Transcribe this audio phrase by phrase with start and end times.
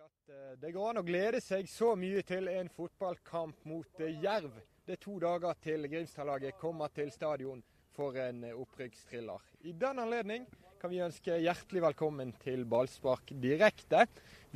[0.00, 4.14] At eh, det går an å glede seg så mye til en fotballkamp mot eh,
[4.22, 4.54] Jerv.
[4.86, 7.60] Det er to dager til Grimstad-laget kommer til stadion
[7.92, 9.44] for en eh, opprykkstriller.
[9.68, 10.46] I den anledning
[10.80, 14.06] kan vi ønske hjertelig velkommen til ballspark direkte.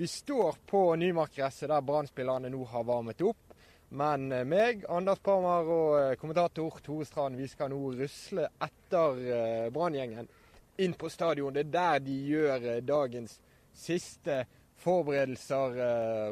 [0.00, 3.52] Vi står på Nymarkgresset der Brann-spillerne nå har varmet opp.
[3.92, 10.32] Men meg, Anders Parmar og kommentator Tore Strand, vi skal nå rusle etter Brann-gjengen
[10.80, 11.52] inn på stadion.
[11.52, 13.36] Det er der de gjør dagens
[13.76, 14.46] siste
[14.82, 15.78] forberedelser.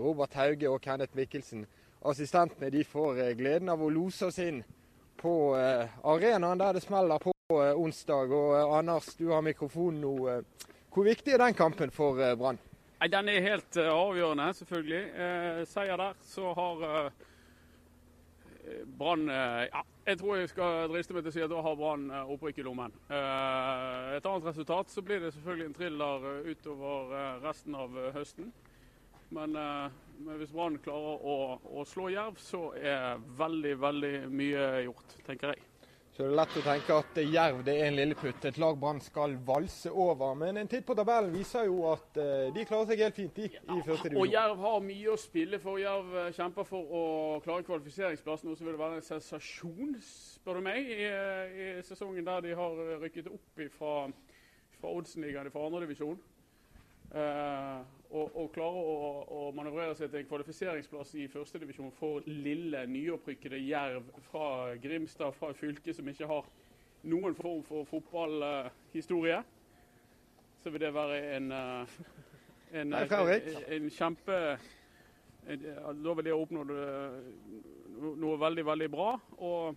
[0.02, 1.66] Robert Hauge og Kenneth Mikkelsen,
[2.04, 4.62] assistentene, de får gleden av å lose oss inn
[5.20, 8.34] på arenaen der det smeller på onsdag.
[8.34, 10.14] Og Anders, du har mikrofonen nå.
[10.94, 12.60] Hvor viktig er den kampen for Brann?
[13.10, 15.00] Den er helt avgjørende, selvfølgelig.
[15.12, 17.10] Eh, seier der, så har eh,
[18.98, 22.06] Brann ja, jeg tror jeg skal driste meg til å si at da har Brann
[22.22, 22.94] opprykk i lommen.
[23.08, 27.14] Eh, et annet resultat så blir det selvfølgelig en thriller utover
[27.44, 28.52] resten av høsten.
[29.34, 29.56] Men,
[30.22, 35.54] men hvis Brann klarer å, å, slå Jerv, så er veldig, veldig mye gjort, tenker
[35.54, 35.64] jeg.
[36.14, 39.00] Så det er lett å tenke at Jerv det er en lilleputt, et lag Brann
[39.02, 40.36] skal valse over.
[40.38, 42.20] Men en titt på tabellen viser jo at
[42.54, 44.20] de klarer seg helt fint i, i første divisjon.
[44.22, 45.80] Og Jerv har mye å spille for.
[45.82, 47.02] Jerv kjemper for å
[47.42, 52.46] klare kvalifiseringsplass, noe som vil være en sensasjon, spør du meg, i, i sesongen der
[52.46, 53.96] de har rykket opp fra,
[54.78, 56.22] fra Oddsen-ligaen fra andredivisjon.
[57.10, 57.82] Uh,
[58.14, 63.58] og, og klare å, å, manøvrere seg til en kvalifiseringsplass i førstedivisjon for lille, nyopprykkede
[63.58, 64.46] Jerv fra
[64.82, 66.46] Grimstad, fra et fylke som ikke har
[67.10, 69.40] noen form for fotballhistorie,
[70.62, 71.96] så vil det være en, uh,
[72.72, 74.38] en, en, en kjempe
[75.44, 76.70] Da vil de ha oppnådd
[78.16, 79.10] noe veldig, veldig bra.
[79.44, 79.74] og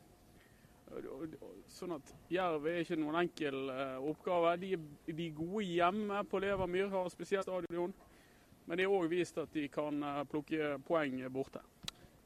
[1.68, 4.54] Sånn at Jerv er ikke noen enkel uh, oppgave.
[4.62, 4.78] De,
[5.12, 7.92] de gode hjemme på Levermyr, har spesielt stadion.
[8.68, 11.62] Men de har òg vist at de kan uh, plukke poeng borte.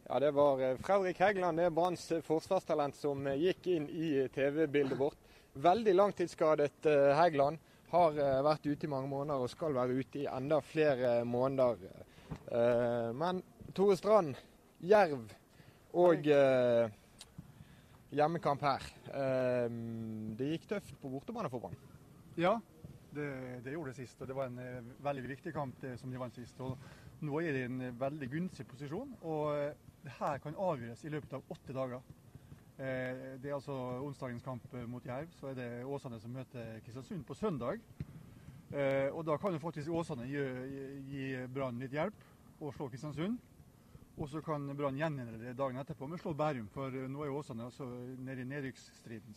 [0.08, 5.20] Ja, Det var Fredrik Heggeland, det er Branns forsvarstalent, som gikk inn i TV-bildet vårt.
[5.54, 7.62] Veldig langtidsskadet Heggeland.
[7.92, 11.76] Har vært ute i mange måneder og skal være ute i enda flere måneder.
[13.20, 13.42] men
[13.76, 14.36] Tore Strand,
[14.80, 15.28] Jerv
[15.94, 16.30] og
[18.16, 18.88] hjemmekamp her.
[20.40, 21.76] Det gikk tøft på bortebane for Brann?
[22.40, 22.56] Ja,
[23.16, 23.28] det,
[23.66, 24.22] det, gjorde det sist.
[24.22, 26.60] og Det var en uh, veldig viktig kamp det, som de vant sist.
[26.62, 26.78] og
[27.22, 29.16] Nå er de i en veldig gunstig posisjon.
[29.22, 32.02] og det her kan avgjøres i løpet av åtte dager.
[32.80, 35.30] Uh, det er altså onsdagens kamp mot Jerv.
[35.38, 37.80] Så er det Åsane som møter Kristiansund på søndag.
[39.12, 40.44] og Da kan jo faktisk Åsane gi,
[41.12, 42.16] gi Brann litt hjelp
[42.62, 43.38] og slå Kristiansund.
[44.18, 47.34] Og så kan Brann gjeninnlede det dagen etterpå med å slå Bærum, for nå er
[47.34, 47.88] Åsane også
[48.22, 49.34] nede i nedrykksstriden.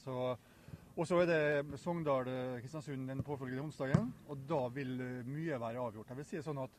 [0.95, 4.93] Og så er det Sogndal-Kristiansund den påfølgende onsdagen, og da vil
[5.27, 6.13] mye være avgjort.
[6.13, 6.77] Jeg vil si sånn at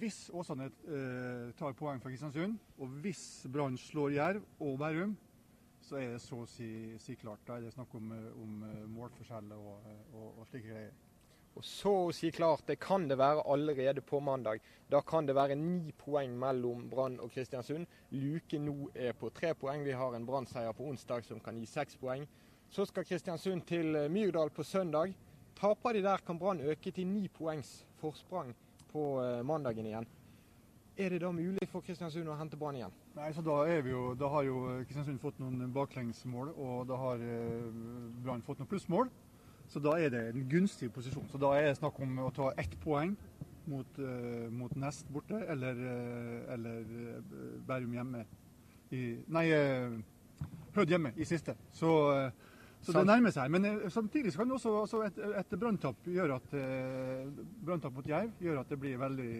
[0.00, 5.12] hvis Åsane eh, tar poeng fra Kristiansund, og hvis Brann slår Jerv og Bærum,
[5.84, 7.44] så er det så å si, si klart.
[7.46, 8.08] Da er det snakk om,
[8.42, 8.64] om
[8.94, 9.84] målforskjell og,
[10.16, 10.96] og, og slike greier.
[11.56, 14.64] Og så å si klart, det kan det være allerede på mandag.
[14.92, 17.86] Da kan det være ni poeng mellom Brann og Kristiansund.
[18.12, 19.84] Luke nå er på tre poeng.
[19.86, 22.26] Vi har en Brann-seier på onsdag som kan gi seks poeng.
[22.70, 25.14] Så skal Kristiansund til Myrdal på søndag.
[25.56, 28.54] Taper de der, kan Brann øke til ni poengs forsprang
[28.92, 30.06] på mandagen igjen.
[30.96, 32.92] Er det da mulig for Kristiansund å hente Brann igjen?
[33.16, 37.24] Nei, så da, jo, da, har jo Kristiansund fått noen baklengsmål, og da har
[38.24, 39.10] Brann fått noen plussmål.
[39.68, 41.26] Så da er det en gunstig posisjon.
[41.30, 43.16] Så da er det snakk om å ta ett poeng
[43.66, 48.26] mot, uh, mot Nest borte, eller, uh, eller uh, Bærum hjemme
[48.94, 49.48] i Nei,
[50.76, 51.56] Hødd hjemme i siste.
[51.74, 51.90] Så,
[52.86, 53.50] så det nærmer seg.
[53.52, 56.54] Men samtidig så kan også, også et, et branntap gjøre at
[57.66, 59.34] branntap mot Jerv gjør at det blir veldig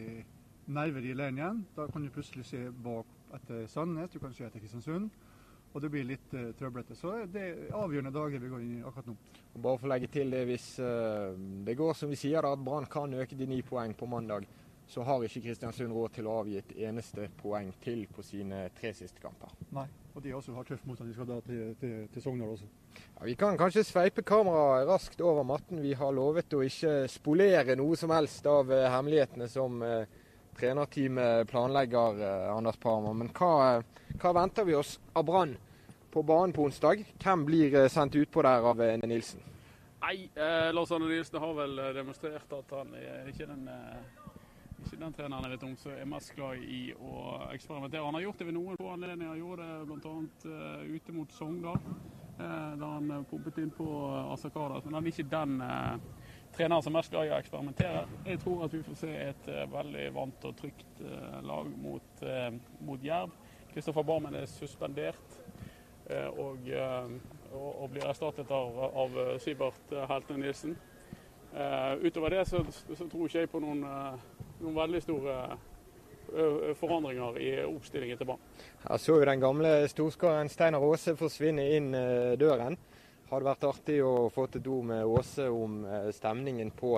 [0.76, 1.62] nerver i leiren igjen.
[1.76, 5.10] Da kan du plutselig se bak etter Sandnes, du kan se etter Kristiansund
[5.76, 6.96] og det blir litt uh, trøblete.
[6.96, 9.16] Så det er avgjørende dager vi går inn i akkurat nå.
[9.52, 11.36] Og bare for å legge til det, Hvis uh,
[11.66, 14.48] det går som vi sier, da, at Brann kan øke de ni poeng på mandag,
[14.88, 18.94] så har ikke Kristiansund råd til å avgi et eneste poeng til på sine tre
[18.96, 19.52] siste kamper.
[19.76, 21.10] Nei, og de også har tøff motstand.
[21.10, 22.68] De skal da til, til, til Sogndal også.
[22.96, 25.82] Ja, vi kan kanskje sveipe kameraet raskt over matten.
[25.84, 29.84] Vi har lovet å ikke spolere noe som helst av uh, hemmelighetene som
[30.56, 33.12] trenerteamet planlegger, Anders Parma.
[33.12, 33.82] Men hva,
[34.16, 35.52] hva venter vi oss av Brann
[36.16, 37.02] på banen på onsdag.
[37.20, 39.42] Hvem blir sendt utpå der av Nilsen?
[40.00, 40.30] Nei,
[40.72, 43.68] Lars Arne Nilsen har vel demonstrert at han er ikke den,
[44.86, 47.16] ikke den treneren jeg vet om som er mest glad i å
[47.50, 48.04] eksperimentere.
[48.06, 49.32] Han har gjort det ved noen få anledninger.
[49.32, 50.14] Han gjorde det bl.a.
[50.46, 51.80] Uh, ute mot Sogndal,
[52.38, 53.88] uh, da han pumpet inn på
[54.32, 54.86] Asakadas.
[54.86, 56.16] Men han er ikke den uh,
[56.56, 58.04] treneren som er mest glad i å eksperimentere.
[58.26, 62.22] Jeg tror at vi får se et uh, veldig vant og trygt uh, lag mot,
[62.24, 62.48] uh,
[62.86, 63.34] mot Jerv.
[63.72, 65.40] Kristoffer Barmen er suspendert
[66.06, 67.16] og, og,
[67.50, 70.76] og, blir erstattet av, av Sivert Helte Nilsen.
[72.00, 73.82] utover det så, så, tror ikke jeg på noen,
[74.60, 75.38] noen veldig store
[76.80, 78.62] forandringer i oppstillingen til banen.
[78.82, 81.92] Her så jo den gamle storskaren Steinar Aase forsvinne inn
[82.40, 82.78] døren
[83.30, 85.80] hadde vært artig å få til do med Åse om
[86.14, 86.96] stemningen på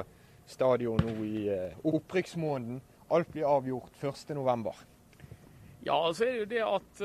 [0.48, 1.42] stadion nå i
[1.88, 2.80] opprykksmåneden.
[3.12, 4.72] Alt blir avgjort 1.11.
[5.86, 7.02] Ja, så er det jo det at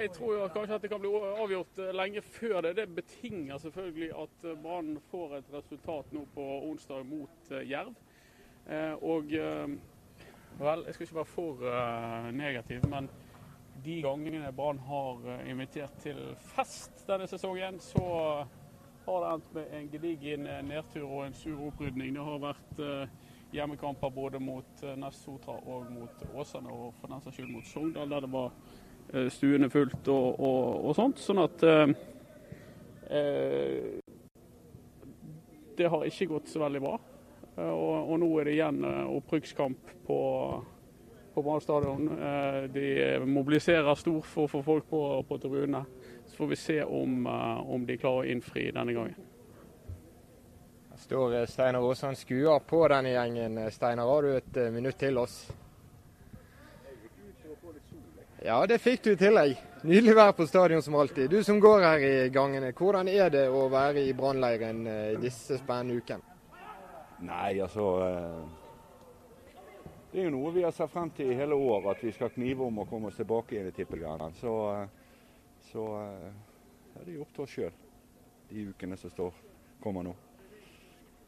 [0.00, 2.74] jeg tror jo kanskje at det kan bli avgjort lenge før det.
[2.80, 7.94] Det betinger selvfølgelig at Brann får et resultat nå på onsdag mot Jerv.
[8.68, 9.30] Og
[10.58, 13.08] vel, jeg skal ikke være for negativ, men
[13.84, 16.16] de gangene Brann har eh, invitert til
[16.54, 18.02] fest denne sesongen, så
[19.06, 22.14] har det endt med en gedigen eh, nedtur og en sur opprydning.
[22.14, 23.08] Det har vært eh,
[23.52, 28.10] hjemmekamper både mot Nest Sotra og mot Åsane, og for den saks skyld mot Sogndal,
[28.10, 28.50] der det var
[29.32, 31.22] stuene fullt og, og, og sånt.
[31.24, 31.88] Sånn at eh,
[35.78, 36.98] det har ikke gått så veldig bra.
[37.58, 40.18] Og, og nå er det igjen opprykkskamp på
[41.38, 42.18] på Brann stadion.
[42.22, 45.84] Eh, de mobiliserer stort for å få folk på, på tribunene.
[46.26, 49.28] Så får vi se om, eh, om, de klarer å innfri denne gangen.
[50.90, 53.60] Her står eh, Steinar Aasan skuer på denne gjengen.
[53.70, 55.38] Steinar, har du et minutt til oss?
[58.42, 59.54] Ja, det fikk du i tillegg.
[59.86, 61.30] Nydelig vær på stadion som alltid.
[61.30, 64.82] Du som går her i gangene, hvordan er det å være i brannleiren
[65.22, 66.27] disse spennende ukene?
[67.26, 67.86] Nei, altså
[70.08, 72.30] det er jo noe vi har sett frem til i hele år, at vi skal
[72.32, 74.32] knive om å komme oss tilbake igjen i Tippeligaen.
[74.38, 74.52] Så,
[75.68, 77.76] så er det jo opp til oss sjøl,
[78.48, 79.42] de ukene som står,
[79.84, 80.14] kommer nå.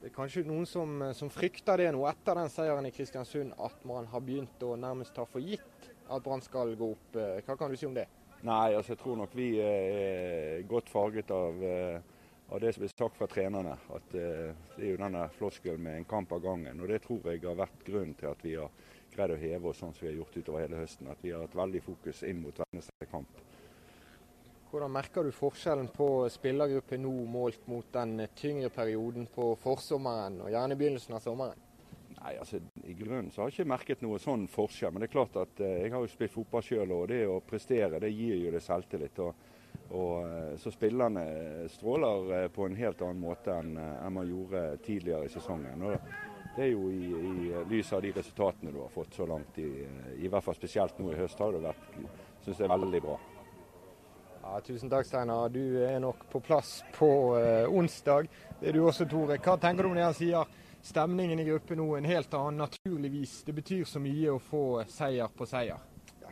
[0.01, 3.85] Det er kanskje noen som, som, frykter det nå etter den seieren i Kristiansund, at
[3.85, 7.19] man har begynt å nærmest ta for gitt at Brann skal gå opp.
[7.45, 8.07] Hva kan du si om det?
[8.49, 12.10] Nei, altså jeg tror nok vi er godt farget av eh,
[12.51, 13.77] av det som blir sagt fra trenerne.
[13.95, 16.81] At eh, Det er jo denne floskelen med en kamp av gangen.
[16.81, 18.71] og Det tror jeg har vært grunnen til at vi har
[19.15, 21.11] greid å heve oss sånn som vi har gjort utover hele høsten.
[21.11, 23.41] At vi har hatt veldig fokus inn mot hver eneste kamp.
[24.71, 30.53] Hvordan merker du forskjellen på spillergruppen nå målt mot den tyngre perioden på forsommeren og
[30.53, 31.67] gjerne begynnelsen av sommeren?
[32.21, 34.93] Nei, altså I grunnen så har jeg ikke merket noe sånn forskjell.
[34.93, 37.41] Men det er klart at eh, jeg har jo spilt fotball sjøl, og det å
[37.43, 39.23] prestere det gir jo det selvtillit.
[39.25, 39.50] og
[39.91, 41.25] og, eh, så spillerne
[41.69, 45.83] stråler eh, på en helt annen måte enn, eh, enn man gjorde tidligere i sesongen.
[45.83, 49.59] Og det er jo i, i lys av de resultatene du har fått så langt,
[49.59, 49.87] i,
[50.23, 52.01] i hvert fall spesielt nå i høst, har det vært
[52.45, 53.19] synes jeg, veldig bra.
[54.41, 55.51] Ja, tusen takk, Steinar.
[55.53, 58.31] Du er nok på plass på eh, onsdag.
[58.61, 59.37] Det er du også, Tore.
[59.43, 63.41] Hva tenker du når han sier stemningen i gruppen nå en helt annen, naturligvis?
[63.47, 65.90] Det betyr så mye å få seier på seier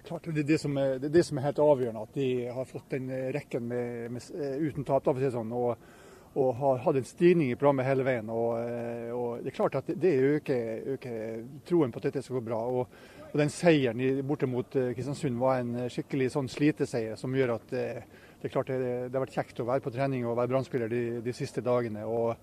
[0.09, 2.29] klart, det er det, som er, det er det som er helt avgjørende, at de
[2.57, 4.29] har fått den rekken med, med,
[4.65, 5.05] uten tap.
[5.05, 5.89] Da, for sånn, og,
[6.35, 8.33] og, har hatt en stigning i programmet hele veien.
[8.33, 12.39] Og, eh, og Det er klart at det øker, øker, troen på at dette skal
[12.39, 12.63] gå bra.
[12.67, 17.57] Og, og Den seieren borte mot eh, Kristiansund var en skikkelig sånn sliteseier som gjør
[17.59, 20.39] at det, eh, er klart det, det, har vært kjekt å være på trening og
[20.39, 22.07] være brannspiller de, de, siste dagene.
[22.07, 22.37] Og,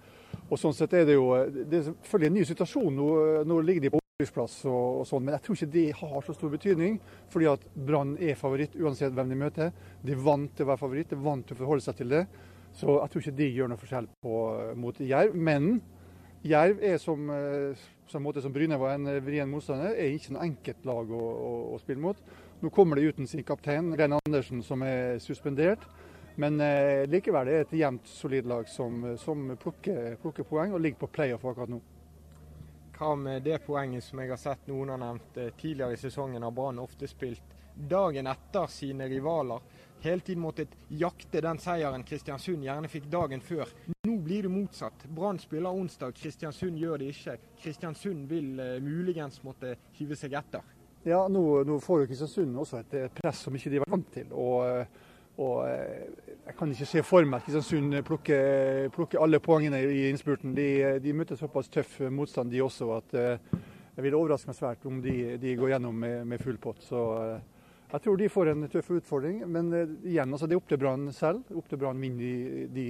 [0.49, 2.97] og, sånn sett er det jo det er selvfølgelig en ny situasjon.
[2.99, 3.11] Nå,
[3.47, 6.33] nå ligger de på plass og, og, sånn, Men jeg tror ikke det har så
[6.37, 6.99] stor betydning.
[7.27, 9.71] fordi at Brann er favoritt uansett hvem de møter.
[10.01, 12.13] De er vant til å være favoritt, de er vant til å forholde seg til
[12.13, 12.21] det.
[12.71, 14.37] Så jeg tror ikke de gjør noe forskjell på,
[14.79, 15.35] mot Jerv.
[15.35, 15.81] Men
[16.47, 17.75] Jerv er som, eh,
[18.07, 21.51] som, måte som Bryne var en vrien motstander, er ikke noe enkelt lag å, å,
[21.75, 22.21] å, spille mot.
[22.61, 25.83] Nå kommer de uten sin kaptein, Rein Andersen, som er suspendert.
[26.39, 30.79] Men eh, likevel er det et jevnt, solid lag som, som plukker, plukker, poeng og
[30.87, 31.83] ligger på playoff akkurat nå.
[32.97, 36.43] Hva med det poenget som jeg har sett noen har nevnt eh, tidligere i sesongen,
[36.43, 39.59] har Brann ofte spilt dagen etter sine rivaler.
[40.05, 43.67] Hele tiden måttet jakte den seieren Kristiansund gjerne fikk dagen før.
[44.07, 45.03] Nå blir det motsatt.
[45.11, 47.35] Brann spiller onsdag, Kristiansund gjør det ikke.
[47.63, 50.63] Kristiansund vil uh, muligens måtte hive seg etter.
[51.03, 54.31] Ja, nå, nå får jo Kristiansund også et, press som ikke de var vant til.
[54.31, 56.05] og uh og eh,
[56.45, 60.53] Jeg kan ikke se for meg at Kristiansund plukker, plukker, alle poengene i innspurten.
[60.55, 60.67] De,
[61.01, 63.57] de møtte såpass tøff motstand, de også, at eh,
[63.95, 66.83] jeg vil overraske meg svært om de, de går gjennom med, med, full pott.
[66.85, 67.65] Så eh,
[67.95, 69.41] jeg tror de får en tøff utfordring.
[69.49, 69.73] Men
[70.05, 71.49] igjen, altså, det er opp til Brann selv.
[71.57, 72.85] Opp til Brann vinner de, de,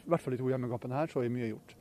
[0.00, 1.79] i hvert fall de to hjemmekampene her, så er mye gjort.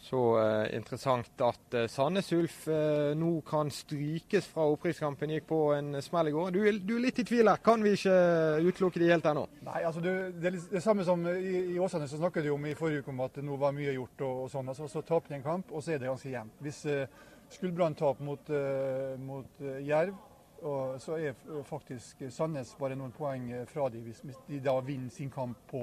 [0.00, 5.32] Så eh, interessant at eh, Sandnes Ulf eh, nå kan strykes fra opprykkskampen.
[5.34, 6.52] Gikk på en smell i går.
[6.54, 7.60] Du, du er litt i tvil her.
[7.64, 8.14] Kan vi ikke
[8.62, 9.44] utelukke de helt ennå?
[9.66, 12.68] Nei, altså du, det er det samme som i, i Åsane så snakket du om
[12.68, 14.70] i forrige uke om at nå var mye gjort og, og sånn.
[14.70, 16.62] Altså, så taper de en kamp, og så er det ganske jevnt.
[16.62, 20.14] Hvis eh, skulle Brann tape mot, eh, mot eh, Jerv,
[20.62, 21.34] og, så er
[21.66, 25.58] faktisk Sandnes bare noen poeng eh, fra de hvis, hvis de da vinner sin kamp
[25.70, 25.82] på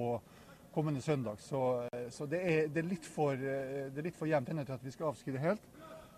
[0.76, 1.40] kommende søndag.
[1.40, 4.52] Så, eh, så det, er, det, er litt for, eh, det er litt for jevnt
[4.52, 5.70] ennå til at vi skal avskrive helt.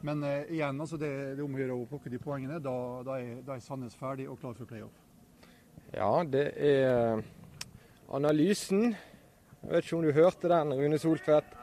[0.06, 2.60] Men uh, igjen, altså det, det er om å gjøre å plukke de poengene.
[2.62, 2.74] Da,
[3.06, 4.94] da, er, da er Sandnes ferdig og klar for playoff.
[5.90, 7.24] Ja, det er
[8.14, 8.92] analysen.
[9.64, 11.58] Jeg vet ikke om du hørte den, Rune Soltvedt.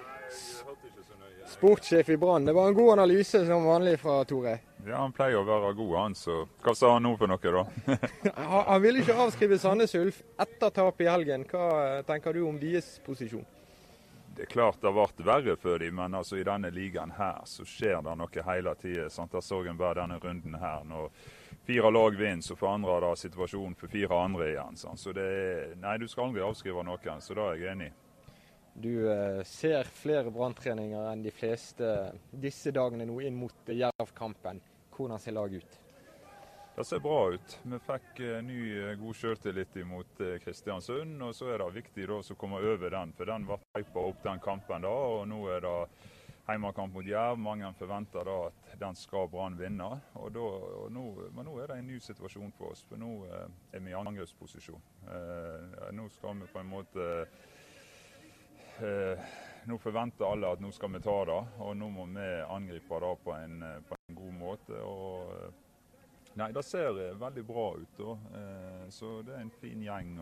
[1.54, 2.48] Sportssjef i Brann.
[2.48, 4.56] Det var en god analyse som vanlig fra Tore.
[4.86, 6.14] Ja, Han pleier å være god, han.
[6.18, 7.96] Så hva sa han nå for noe, da?
[8.68, 11.46] Han vil ikke avskrive Sandnes Ulf etter tapet i helgen.
[11.48, 13.46] Hva eh, tenker du om deres posisjon?
[14.34, 17.62] Det er klart det vært verre for dem, men altså i denne ligaen her så
[17.68, 19.06] skjer det noe hele tida.
[19.06, 20.82] Jeg så en bare denne runden her.
[20.90, 21.12] Når
[21.68, 24.76] fire lag vinner, så forandrer det situasjonen for fire andre igjen.
[24.76, 25.00] sant?
[25.00, 27.92] Så det er Nei, du skal aldri avskrive noen, så da er jeg enig.
[27.92, 28.00] i.
[28.74, 31.94] Du eh, ser flere branntreninger enn de fleste
[32.42, 34.58] disse dagene nå inn mot Jerv-kampen.
[34.94, 35.80] Hvordan ser laget ut?
[36.76, 37.58] Det ser bra ut.
[37.62, 41.22] Vi fikk eh, ny eh, god sjøltillit imot eh, Kristiansund.
[41.22, 44.24] Og så er det viktig da å komme over den, for den ble hypa opp
[44.24, 44.90] den kampen da.
[44.90, 45.76] Og nå er det
[46.48, 47.38] heimekamp mot Jerv.
[47.38, 49.86] Mange forventer da at den skal Brann vinne.
[50.18, 50.50] Og da,
[50.82, 53.94] og nå, men nå er det en ny situasjon for oss, for nå er vi
[53.94, 54.82] i angrepsposisjon.
[55.14, 57.10] Eh, nå skal vi på en måte
[58.82, 59.34] eh,
[59.64, 63.12] Nå forventer alle at nå skal vi ta det, og nå må vi angripe det
[63.24, 64.80] på en, på god måte.
[64.82, 65.60] og eh,
[66.34, 67.92] Nei, det ser eh, veldig bra ut.
[67.98, 68.16] da.
[68.40, 70.16] Eh, Så det er en fin gjeng.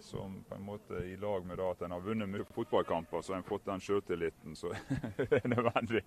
[0.00, 3.36] som på en måte I lag med at en har vunnet mye fotballkamper, så har
[3.42, 4.70] en fått den sjøltilliten som
[5.18, 6.00] er nødvendig.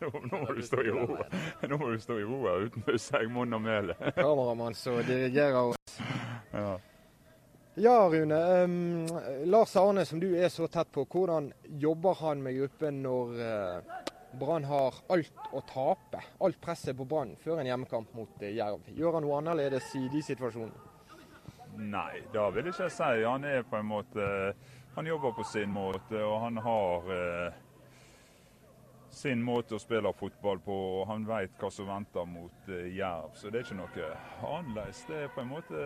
[0.00, 1.16] Nå, nå må du stå i ro
[1.68, 3.96] Nå må du stå i ro her uten si munn og mæle.
[4.14, 5.98] Kameramann som dirigerer oss.
[6.54, 6.76] Ja.
[7.74, 8.36] Ja, Rune.
[8.62, 9.06] Um,
[9.50, 13.96] Lars Arne, som du er så tett på, hvordan jobber han med gruppen når eh,
[14.38, 16.22] Brann har alt å tape?
[16.44, 18.88] Alt presset på Brann før en hjemmekamp mot eh, Jerv.
[18.94, 20.90] Gjør han noe annerledes i de situasjonene?
[21.74, 23.24] Nei, det vil ikke jeg si.
[23.26, 24.24] Han er på en måte
[24.94, 27.56] Han jobber på sin måte, og han har eh,
[29.14, 30.76] sin måte å spille fotball på.
[31.00, 34.10] og Han vet hva som venter mot eh, Jerv, så det er ikke noe
[34.50, 35.02] annerledes.
[35.08, 35.80] Det er på en måte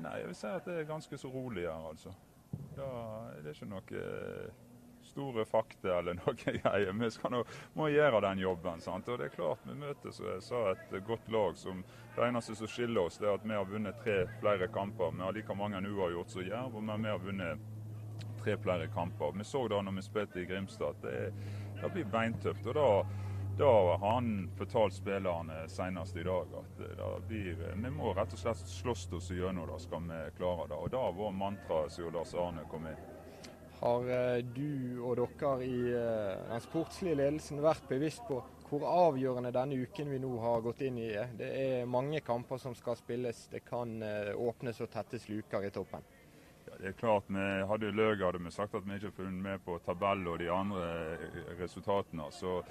[0.00, 2.14] Nei, jeg vil si at det er ganske så rolig her, altså.
[2.76, 2.88] Da,
[3.42, 4.06] det er ikke noe
[5.16, 6.92] store fakta eller noe greier.
[6.92, 7.42] Vi skal nå,
[7.74, 8.80] må gjøre den jobben.
[8.84, 9.08] sant?
[9.08, 11.56] Og det er klart Vi møter som jeg sa, et godt lag.
[11.56, 11.84] som
[12.16, 15.16] Det eneste som skiller oss, det er at vi har vunnet tre flere kamper.
[15.16, 17.64] Vi har like mange uavgjort som Jerv, men vi har vunnet
[18.42, 19.32] tre flere kamper.
[19.38, 21.32] Vi så da når vi spilte i Grimstad at det,
[21.80, 22.66] det blir beintøft.
[22.66, 22.90] og da
[23.58, 26.80] da har han fortalt spillerne senest i dag at
[27.28, 30.76] blir, vi må rett og slett slåss oss gjennom det, skal vi klare det.
[30.76, 33.15] Og da var mantraet som Lars Arne kom inn.
[33.80, 39.52] Har eh, du og dere i eh, den sportslige ledelsen vært bevisst på hvor avgjørende
[39.54, 41.28] denne uken vi nå har gått inn i er?
[41.38, 43.44] Det er mange kamper som skal spilles.
[43.52, 46.02] Det kan eh, åpnes og tettes luker i toppen.
[46.66, 49.44] Ja, det er klart, vi Hadde Løg hadde vi sagt at vi ikke har funnet
[49.44, 50.88] med på tabell og de andre
[51.60, 52.26] resultatene.
[52.32, 52.62] så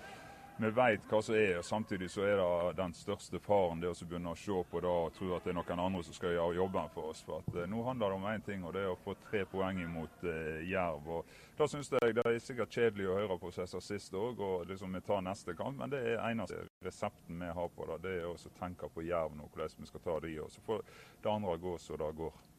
[0.57, 3.95] vi vet hva som er, og samtidig så er det den største faren det å
[4.07, 6.55] begynne å se på det og tro at det er noen andre som skal gjøre
[6.55, 7.23] jobben for oss.
[7.27, 9.43] For at, eh, nå handler det om én ting, og det er å få tre
[9.51, 11.09] poeng imot eh, Jerv.
[11.17, 11.25] og
[11.57, 15.01] Da syns jeg det er sikkert kjedelig å høre som sist òg, og liksom vi
[15.01, 18.01] tar neste kamp, men det er eneste resepten vi har på det.
[18.07, 20.85] Det er å tenke på Jerv nå, hvordan vi skal ta de, og så får
[21.21, 22.54] det andre gå så det går.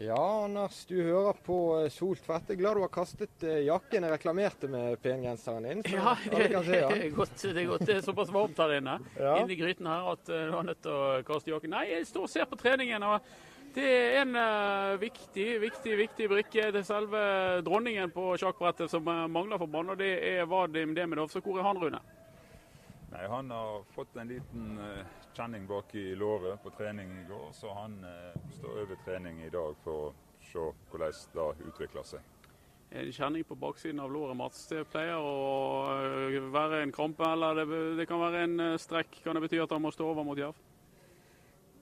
[0.00, 1.56] Ja, Anders, du hører på
[1.90, 2.52] Sol Soltvedt.
[2.54, 5.82] Er glad du har kastet eh, jakken jeg reklamerte med pengenseren din.
[5.82, 7.34] så Ja, alle kan se det er godt.
[7.42, 7.86] Det er, godt.
[7.88, 9.32] Det er såpass varmt her inne Ja.
[9.40, 11.74] inne i gryten her at eh, du var nødt til å kaste jakken.
[11.74, 13.02] Nei, jeg står og ser på treningen.
[13.02, 13.26] og
[13.74, 17.20] det er en uh, viktig, viktig viktig brikke til selve
[17.66, 21.28] dronningen på sjakkbrettet som eh, mangler for banen, og det er Vadim Demidov.
[21.30, 22.00] Så hvor er han, Rune?
[23.12, 27.52] Nei, Han har fått en liten eh, kjenning bak i låret på trening i går,
[27.52, 32.24] så han eh, står over trening i dag for å se hvordan det utvikler seg.
[32.90, 34.64] En kjenning på baksiden av låret, Mats.
[34.66, 35.34] Det pleier å
[35.94, 39.20] eh, være en krampe, eller det, det kan være en eh, strekk.
[39.22, 40.58] Kan det bety at han må stå over mot Jerv?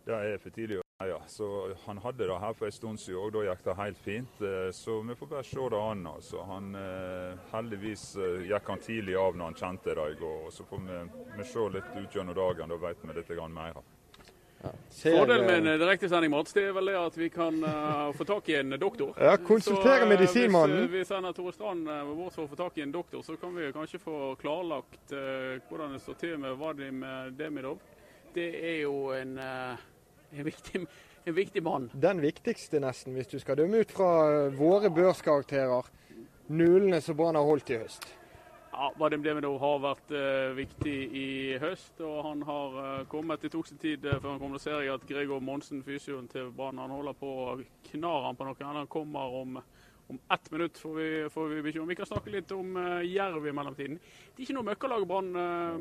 [0.04, 0.85] Det er for tidlig.
[0.98, 1.22] Ja.
[1.26, 4.38] Så Han hadde det her for en stund siden, og da gikk det helt fint.
[4.40, 6.06] Eh, Så vi får bare se det an.
[6.06, 6.42] Altså.
[6.42, 10.50] Han, eh, heldigvis eh, gikk han tidlig av når han kjente det i går.
[10.50, 11.02] Så får vi,
[11.36, 13.82] vi se litt ut gjennom dagen, da vet vi litt mer.
[14.62, 14.72] Ja.
[14.88, 18.48] Fordelen med en direktesending Mats, det er vel det at vi kan uh, få tak
[18.48, 19.12] i en doktor.
[19.20, 20.88] Ja, konsultere eh, medisinmannen.
[20.88, 23.20] Hvis uh, vi sender Tore Strand uh, vårt for å få tak i en doktor,
[23.22, 27.04] så kan vi kanskje få klarlagt hvordan det står til med Vadim
[27.36, 27.84] Demidov.
[28.32, 29.36] Det er jo en,
[30.32, 30.86] en, viktig,
[31.24, 31.90] en viktig mann.
[31.94, 35.90] Den viktigste, nesten, hvis du skal dømme ut fra eh, våre børskarakterer.
[36.46, 38.06] Nulene som Brann har holdt i høst.
[38.76, 41.28] Ja, Vadim Demidov har vært uh, viktig i
[41.62, 43.40] høst, og han har uh, kommet.
[43.40, 44.52] Det tok sin tid uh, før han kom.
[44.52, 47.56] Da ser jeg at Gregor Monsen, fysioen til Brann, han holder på å
[47.88, 48.68] knar han på noe.
[48.76, 49.56] Han kommer om,
[50.12, 51.88] om ett minutt, får vi, får vi bekymre.
[51.94, 53.96] Vi kan snakke litt om uh, Jerv i mellomtiden.
[53.96, 55.32] Det er ikke noe møkkalag Brann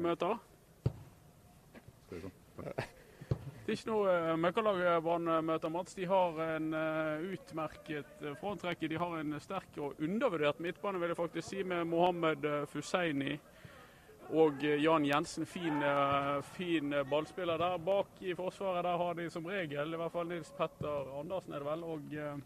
[0.08, 0.40] møter.
[3.66, 5.98] Det er ikke noe uh, møkkalag Brann møter, Mats.
[5.98, 8.88] De har en eh, utmerket uh.
[8.88, 13.40] De har en sterk og undervurdert midtbane, vil jeg faktisk si, med Mohammed Fuseini
[14.34, 15.46] og eh, Jan Jensen.
[15.46, 17.78] Fin, eh, fin eh, ballspiller der.
[17.78, 21.64] Bak i forsvaret der har de som regel i hvert fall Nils Petter Andersen, er
[21.64, 22.38] det vel, og, eh,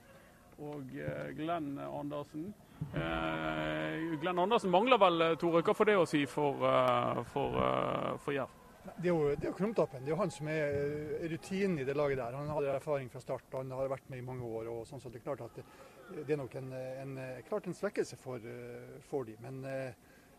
[0.60, 2.54] og eh, Glenn Andersen.
[2.96, 5.54] Eh, Glenn Andersen mangler vel, to.
[5.60, 8.59] Hva får det å si for, eh, for, eh, for Jerv?
[8.98, 10.02] Det er jo, det er jo Krumtappen.
[10.06, 12.36] Det er jo han som er eh, rutinen i det laget der.
[12.38, 13.44] Han hadde erfaring fra start.
[13.54, 14.68] Han har vært med i mange år.
[14.74, 17.18] og sånn, så Det er klart at det, det er nok en, en,
[17.50, 19.36] klart en svekkelse for, eh, for de.
[19.44, 19.92] Men eh,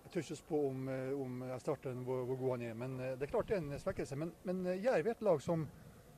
[0.05, 2.75] jeg tør ikke spå om, eh, om starten hvor, hvor god han er.
[2.75, 4.17] Men eh, det er klart det er en svekkelse.
[4.19, 5.69] Men, men eh, Jerv er et lag som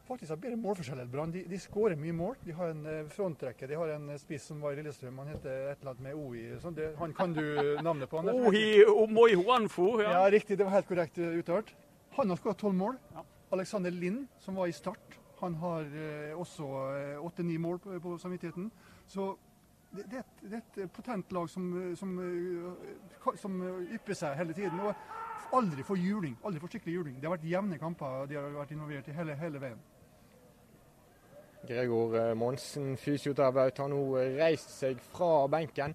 [0.02, 1.30] faktisk har bedre målforskjell enn Brann.
[1.32, 2.34] De, de skårer mye mål.
[2.42, 3.68] De har en eh, frontrekke.
[3.70, 5.20] De har en eh, spiss som var i Lillestrøm.
[5.22, 6.46] Han heter et eller annet med O i.
[6.64, 7.44] Sånn, det, han kan du
[7.84, 8.18] navnet på.
[8.18, 10.00] Han Ohi Omoi Huanfo.
[10.02, 10.24] ja, Ja.
[10.34, 10.58] riktig.
[10.58, 11.70] Det var helt korrekt uttalt.
[12.16, 12.98] Han har skåret tolv mål.
[13.14, 13.24] Ja.
[13.52, 16.66] Alexander Lind, som var i Start, han har eh, også
[17.20, 18.70] åtte-ni mål på, på samvittigheten.
[19.06, 19.32] Så
[19.92, 24.16] det, det, et, det er et potent lag som, eh, som, eh, som eh, ypper
[24.16, 24.80] seg hele tiden.
[24.80, 26.36] Og aldri får juling.
[26.44, 27.18] Aldri får skikkelig juling.
[27.20, 29.82] Det har vært jevne kamper de har vært involvert i hele, hele veien.
[31.68, 35.94] Gregor eh, Monsen, fysioterapeut, har nå eh, reist seg fra benken.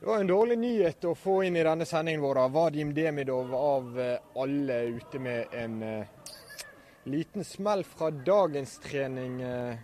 [0.00, 2.42] Det var en dårlig nyhet å få inn i denne sendingen vår.
[2.52, 6.34] Vadim Demidov av eh, alle ute med en eh,
[7.08, 9.40] liten smell fra dagens trening.
[9.42, 9.78] Eh,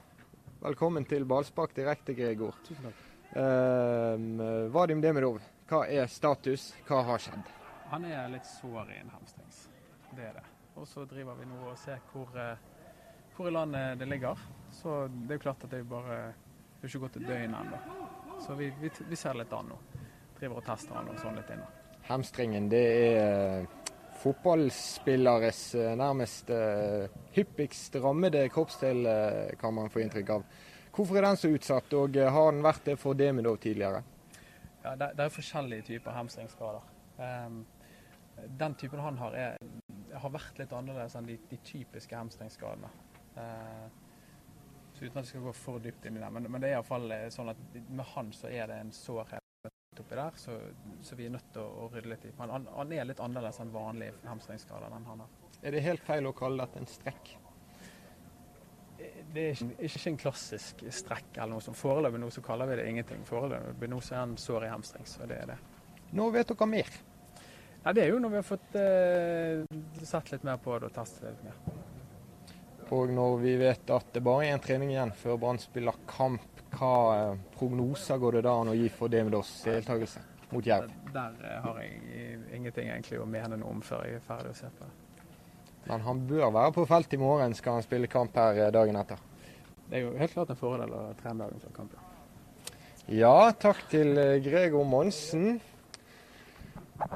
[0.60, 2.58] velkommen til ballspark direkte, Gregor.
[2.66, 3.00] Tusen takk.
[3.32, 5.38] Uh, Vadim Demidov,
[5.70, 6.66] hva er status?
[6.84, 7.48] Hva har skjedd?
[7.88, 9.62] Han er litt sår i en hamstrings.
[10.12, 10.44] Det er det.
[10.76, 12.28] Og så driver vi nå og ser hvor,
[13.32, 14.44] hvor i landet det ligger.
[14.76, 16.20] Så det er jo klart at det er bare
[16.76, 17.80] Det er ikke gått et døgn ennå.
[18.44, 19.80] Så vi, vi, vi ser litt an nå.
[20.42, 21.66] Driver og tester han og sånn litt inne.
[22.08, 23.18] Hamstringen, det er
[23.62, 23.82] eh,
[24.18, 29.06] fotballspilleres eh, nærmest eh, hyppigst rammede kroppsdel,
[29.60, 30.46] kan man få inntrykk av.
[30.92, 34.02] Hvorfor er den så utsatt, og har den vært det for Demidov tidligere?
[34.82, 36.90] Ja, det, det er forskjellige typer hamstringsskader.
[37.22, 37.60] Ehm,
[38.58, 39.70] den typen han har, er,
[40.24, 42.90] har vært litt annerledes enn de, de typiske hamstringsskadene.
[43.38, 43.86] Eh,
[44.98, 46.32] så uten at jeg skal gå for dypt inn i det.
[46.34, 49.41] Men, men det er iallfall sånn at med han så er det en sårhet
[50.00, 50.56] oppi der, så,
[51.04, 52.32] så vi er nødt til å, rydde litt i.
[52.38, 54.88] Han, han, er litt annerledes enn vanlig hamstringsskade.
[54.94, 55.38] Den han har.
[55.62, 57.34] Er det helt feil å kalle dette en strekk?
[59.32, 62.78] Det er ikke, ikke en klassisk strekk eller noe som Foreløpig nå så kaller vi
[62.78, 63.22] det ingenting.
[63.26, 65.60] Foreløpig nå så er han sår i hamstrings, og det er det.
[66.12, 66.92] Nå vet dere mer.
[67.82, 70.94] Ja, det er jo når vi har fått eh, sett litt mer på det og
[70.94, 71.80] testet litt mer.
[72.92, 76.51] Og når vi vet at det bare er en trening igjen før Brann spiller kamp,
[76.82, 80.90] hva eh, prognoser går det da an å gi for Demidovs deltakelse mot Jerv?
[81.14, 84.60] Der der har jeg ingenting egentlig å mene noe om før jeg er ferdig å
[84.64, 84.94] se på det.
[85.86, 88.98] Men han bør være på felt i morgen, skal han spille kamp her eh, dagen
[88.98, 89.20] etter.
[89.88, 92.08] Det er jo helt klart en fordel å trene dagen før kampen.
[93.06, 93.36] ja.
[93.60, 95.60] Takk til eh, Gregor Monsen.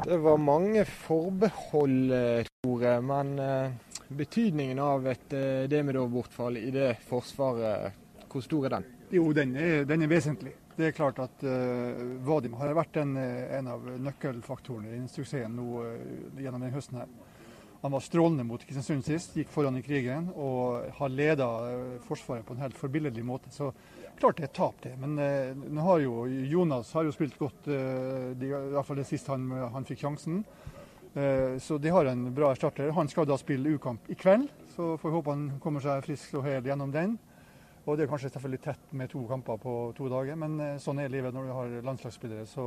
[0.05, 2.99] Det var mange forbehold, eh, Tore.
[3.01, 3.71] Men eh,
[4.09, 8.93] betydningen av et eh, Demidov-bortfall i det forsvaret, hvor stor er den?
[9.15, 10.55] Jo, den er, den er vesentlig.
[10.77, 15.55] Det er klart at uh, Vadim har vært en, eh, en av nøkkelfaktorene i suksessen
[15.57, 15.95] nå uh,
[16.37, 17.15] gjennom denne høsten her.
[17.81, 21.47] Han var strålende mot Kristiansund sist, gikk foran i krigen og har leda
[22.09, 23.53] Forsvaret på en helt forbilledlig måte.
[23.55, 23.71] Så
[24.19, 24.95] klart det er tap, det.
[25.01, 29.07] Men uh, har jo Jonas har jo spilt godt, eh, de, i hvert fall det
[29.09, 30.43] sist han, han fikk sjansen.
[31.17, 32.91] Eh, så de har en bra erstatter.
[32.93, 36.35] Han skal da spille U-kamp i kveld, så får vi håpe han kommer seg frisk
[36.37, 37.17] og hel gjennom den.
[37.87, 40.99] Og det er kanskje selvfølgelig tett med to kamper på to dager, men eh, sånn
[40.99, 42.47] er livet når du har landslagsspillere.
[42.51, 42.65] Så,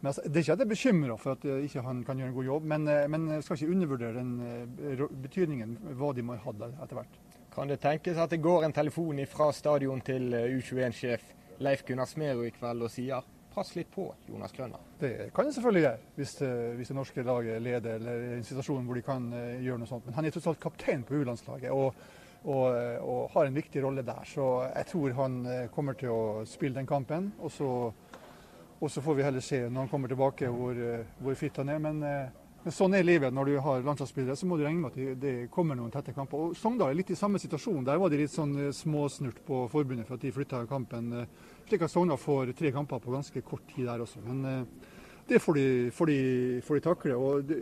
[0.00, 2.20] men altså, det er ikke at jeg er bekymra for at eh, ikke han kan
[2.20, 6.24] gjøre en god jobb, men, eh, men jeg skal ikke undervurdere den betydningen hva de
[6.24, 7.18] må ha hatt etter hvert.
[7.52, 12.08] Kan det tenkes at det går en telefon fra stadion til eh, U21-sjef Leif Gunnar
[12.08, 14.80] Smerud i kveld og sier pass litt på Jonas Grønner?
[14.98, 16.34] Det kan jeg selvfølgelig gjøre, hvis,
[16.78, 19.26] hvis det norske laget leder eller i en situasjon hvor de kan
[19.60, 20.06] gjøre noe sånt.
[20.08, 21.74] Men han er tross alt kaptein på U-landslaget.
[22.44, 22.74] Og og,
[23.04, 24.24] og, har en viktig rolle der.
[24.24, 25.40] Så jeg tror han
[25.74, 27.32] kommer til å spille den kampen.
[27.40, 27.70] Og så,
[28.80, 30.78] og så får vi heller se når han kommer tilbake hvor,
[31.20, 31.82] hvor fit han er.
[31.84, 33.34] Men, men, sånn er livet.
[33.36, 36.14] Når du har landslagsspillere, så må du regne med at det, det kommer noen tette
[36.16, 36.46] kamper.
[36.48, 37.84] Og Sogndal er litt i samme situasjon.
[37.88, 41.12] Der var de litt sånn småsnurt på forbundet for at de flytta kampen.
[41.68, 44.24] Slik at Sogndal får tre kamper på ganske kort tid der også.
[44.24, 44.64] Men
[45.30, 46.20] det får de, får de,
[46.66, 47.14] får de takle.
[47.14, 47.56] og de,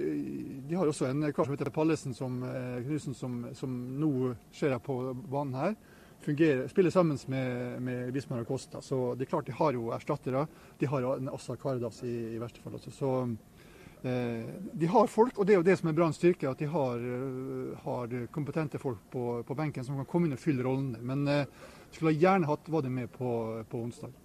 [0.64, 2.40] de, har også en kar som heter Pallesen som,
[2.86, 5.76] Knudsen, som, som nå ser jeg på banen her.
[6.24, 8.80] Fungerer, spiller sammen med, med Bismar og Costa.
[8.82, 10.46] Så det er klart de har jo erstattere.
[10.80, 12.74] De har også Karadas i, i verste fall.
[12.74, 12.90] Også.
[12.90, 13.12] Så
[14.02, 16.50] eh, de har folk, og det er jo det som er Branns styrke.
[16.50, 17.04] At de har,
[17.84, 21.04] har kompetente folk på, på, benken som kan komme inn og fylle rollene.
[21.04, 21.44] Men eh,
[21.92, 23.30] skulle gjerne hatt var det med på,
[23.70, 24.16] på onsdag.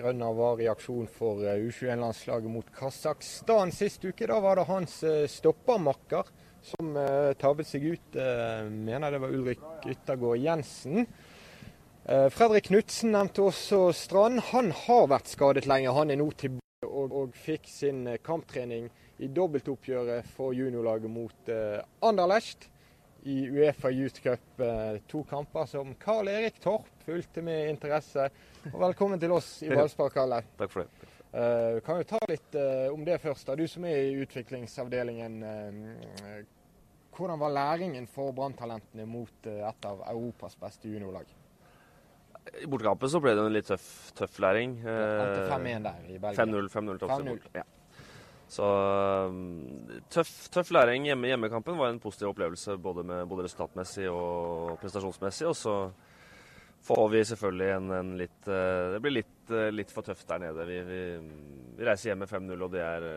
[0.00, 4.28] Grønner var i aksjon for U21-landslaget mot Kasakhstan sist uke.
[4.28, 4.96] Da var det hans
[5.32, 6.30] stoppermakker
[6.72, 6.96] som
[7.40, 8.18] tabbet seg ut.
[8.70, 11.06] Mener det var Ulrik Yttergård Jensen.
[12.04, 14.42] Fredrik Knutsen nevnte også Strand.
[14.50, 15.92] Han har vært skadet lenge.
[15.96, 21.54] Han er nå tilbake og, og fikk sin kamptrening i dobbeltoppgjøret for juniorlaget mot
[22.00, 22.70] Anderlecht
[23.22, 24.62] i Uefa Youth Cup.
[25.10, 28.30] To kamper som Karl Erik Torp fulgte med interesse.
[28.72, 30.42] Og velkommen til oss i Ballspark, Kalle.
[30.60, 31.10] Takk for det.
[31.30, 33.54] Uh, kan vi ta litt uh, om det først, da.
[33.54, 35.36] Du som er i utviklingsavdelingen.
[35.44, 36.40] Uh,
[37.14, 41.28] hvordan var læringen for branntalentene mot et av Europas beste juniorlag?
[42.62, 44.78] I bortekampen så ble det en litt tøff, tøff læring.
[44.80, 46.46] Endte 5-1 der i Belgia.
[46.46, 47.66] 5-0 5-0 ja.
[48.50, 48.66] Så
[50.10, 51.06] tøff, tøff læring.
[51.06, 55.46] Hjemme, hjemmekampen var en positiv opplevelse både, med, både resultatmessig og prestasjonsmessig.
[55.46, 55.74] Og så
[56.86, 60.66] får vi selvfølgelig en, en litt Det blir litt, litt, for tøft der nede.
[60.66, 61.00] Vi, vi,
[61.78, 63.08] vi reiser hjem med 5-0, og det er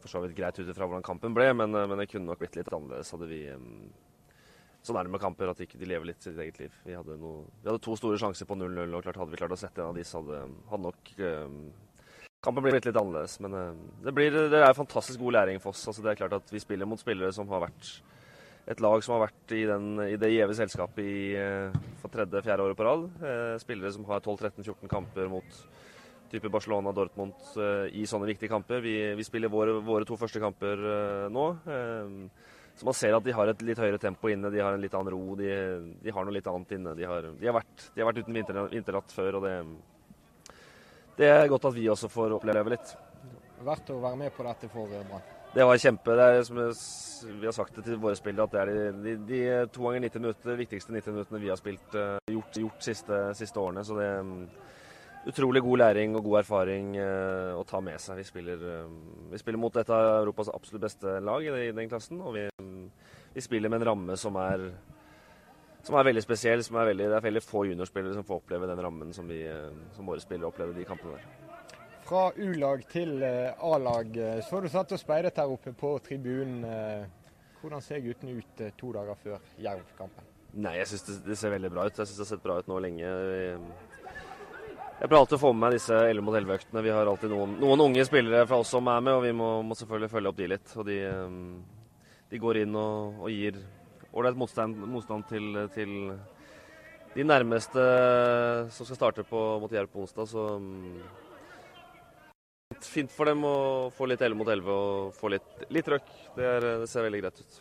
[0.00, 2.56] for så vidt greit ut ifra hvordan kampen ble, men, men, det kunne nok blitt
[2.56, 3.42] litt annerledes hadde vi
[4.88, 6.76] er det med kamper, at ikke de lever litt sitt eget liv.
[6.86, 9.52] Vi hadde, noe, vi hadde to store sjanser på 0-0, og klart hadde vi klart
[9.52, 10.38] å sette en av de, så hadde,
[10.70, 11.10] hadde nok
[12.40, 13.52] Kampen blitt litt annerledes, men
[14.00, 15.82] det, blir, det er fantastisk god læring for oss.
[15.90, 17.90] Altså, det er klart at Vi spiller mot spillere som har vært
[18.70, 21.20] et lag som har vært i, den, i det gjeve selskapet i,
[22.02, 23.06] for tredje-fjerde året på rad.
[23.18, 25.62] Eh, spillere som har 12-13-14 kamper mot
[26.30, 28.82] type Barcelona Dortmund eh, i sånne viktige kamper.
[28.84, 31.46] Vi, vi spiller våre, våre, to første kamper eh, nå.
[32.78, 34.94] så man ser at de har et litt høyere tempo inne, de har en litt
[34.94, 35.34] annen ro.
[35.40, 35.50] De,
[36.04, 36.94] de har noe litt annet inne.
[36.98, 38.38] De har, de har, vært, de har vært, uten
[38.76, 39.56] vinterlatt før, og det,
[41.20, 42.94] det er godt at vi også får oppleve litt.
[43.60, 45.28] Verdt å være med på dette for Brann?
[45.50, 46.14] Det var kjempe.
[46.16, 46.58] Det er, som
[47.40, 49.40] vi har sagt det til våre spillere, at det er de, de, de
[49.74, 53.60] to ganger 90 minutter, viktigste 90 minuttene vi har spilt, uh, gjort, gjort siste, siste,
[53.60, 53.82] årene.
[53.84, 54.46] Så det er um,
[55.28, 58.22] utrolig god læring og god erfaring uh, å ta med seg.
[58.22, 58.64] Vi spiller,
[59.32, 62.22] vi spiller, mot et av Europas absolutt beste lag i, den klassen.
[62.22, 62.86] Og vi, um,
[63.34, 64.70] vi, spiller med en ramme som er,
[65.86, 66.64] som er veldig spesiell.
[66.66, 69.44] Som er veldig, det er veldig få juniorspillere som får oppleve den rammen som, vi,
[69.96, 71.48] som våre spillere opplever de kampene der
[72.10, 74.16] fra U-lag til A-lag.
[74.42, 76.64] Så du satt og speidet her oppe på tribunen.
[77.60, 80.26] Hvordan ser guttene ut to dager før Jerv-kampen?
[80.58, 81.98] Nei, Jeg syns det, det, ser veldig bra ut.
[81.98, 83.10] Jeg syns det har sett bra ut nå lenge.
[85.00, 86.82] Jeg pleier alltid å få med meg disse 11 mot 11-øktene.
[86.84, 89.52] Vi har alltid noen, noen, unge spillere fra oss som er med, og vi må,
[89.64, 90.74] må selvfølgelig følge opp de litt.
[90.80, 90.98] Og de,
[92.32, 93.60] de går inn og, og gir
[94.12, 95.90] ålreit motstand, motstand til, til,
[97.14, 97.82] de nærmeste
[98.70, 100.28] som skal starte på, mot Jerv på onsdag.
[100.30, 100.44] Så
[102.86, 106.14] fint for dem å få litt 11 mot 11 og få litt, litt røkk.
[106.36, 107.58] Det, det, ser veldig greit ut.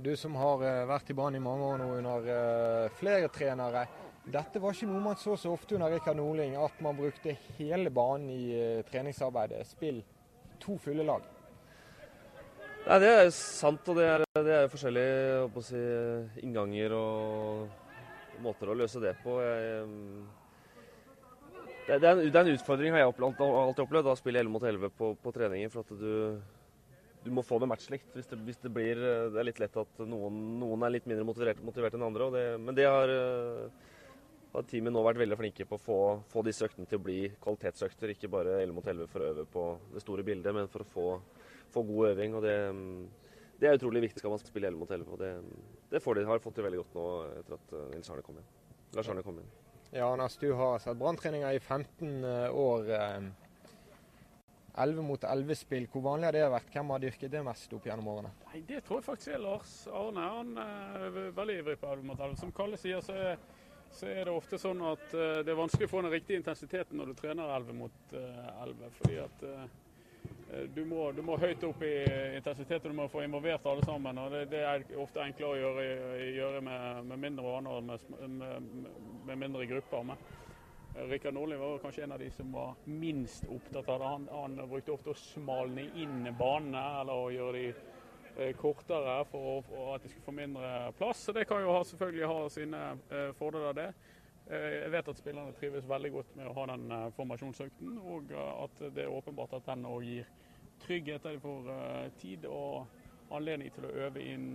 [0.00, 3.86] Du som har vært i banen i mange år nå under uh, flere trenere.
[4.26, 7.92] Dette var ikke noe man så så ofte under Rikard Nordling, at man brukte hele
[7.94, 8.44] banen i
[8.88, 9.62] treningsarbeidet.
[9.68, 10.02] Spill
[10.60, 11.35] to fulle lag.
[12.86, 15.78] Nei, Det er sant, og det er, det er forskjellige si,
[16.46, 19.40] innganger og måter å løse det på.
[19.42, 19.88] Jeg,
[21.86, 24.44] det, det, er en, det, er en, utfordring, har jeg alltid, alltid opplevd, å spille
[24.44, 25.72] 11 mot 11 på, på treninger.
[25.74, 26.38] For at du,
[27.26, 28.08] du må få det matchlikt.
[28.14, 31.26] Hvis det, hvis det, blir Det er litt lett at noen, noen er litt mindre
[31.26, 32.30] motivert, motivert enn andre.
[32.62, 33.14] men det har,
[34.54, 35.98] har teamet nå vært veldig flinke på å få,
[36.30, 38.14] få, disse øktene til å bli kvalitetsøkter.
[38.14, 40.90] Ikke bare 11 mot 11 for å øve på det store bildet, men for å
[40.94, 41.08] få,
[41.74, 42.36] få god øving.
[42.38, 42.56] og det
[43.60, 45.12] det er utrolig viktig skal man spille 11 mot 11.
[45.12, 45.30] og Det,
[45.90, 47.06] det får de, har fått til veldig godt nå
[47.38, 48.50] etter at Nils Arne kom inn.
[48.96, 49.48] Lars Arne kom inn.
[49.94, 52.90] Ja, Anders, du har sett branntreninger i 15 eh, år.
[54.76, 56.74] 11 mot 11-spill, hvor vanlig har det vært?
[56.74, 58.32] Hvem har dyrket det mest opp gjennom årene?
[58.50, 60.26] Nei, Det tror jeg faktisk er Lars Arne.
[60.34, 62.36] Han er veldig ivrig på 11 mot 11.
[62.42, 63.40] Som Kalle sier, så er,
[63.88, 67.14] så er, det ofte sånn at det er vanskelig å få den riktige intensiteten når
[67.14, 68.92] du trener 11 mot uh, 11.
[69.00, 69.64] Fordi at uh,
[70.74, 71.92] du må, du må, høyt opp i
[72.36, 74.18] intensitet og du må få involvert alle sammen.
[74.22, 75.86] og Det, det er ofte enklere å gjøre,
[76.36, 78.68] gjøre med, med, mindre vaner med, med,
[79.26, 80.06] med, mindre grupper.
[80.06, 84.12] Men Rikard Nordli var kanskje en av de som var minst opptatt av det.
[84.14, 89.96] Han, han brukte ofte å smalne inn banene eller å gjøre de kortere for, for,
[89.96, 91.26] at de skulle få mindre plass.
[91.26, 92.84] Så Det kan jo ha, selvfølgelig ha sine
[93.40, 93.90] fordeler, det.
[94.46, 98.30] Eh, jeg vet at spillerne trives veldig godt med å ha den eh, formasjonsøkten, og
[98.30, 100.28] eh, at det er åpenbart at den òg gir
[100.84, 101.70] trygghet der de får
[102.20, 104.50] tid og anledning til å øve inn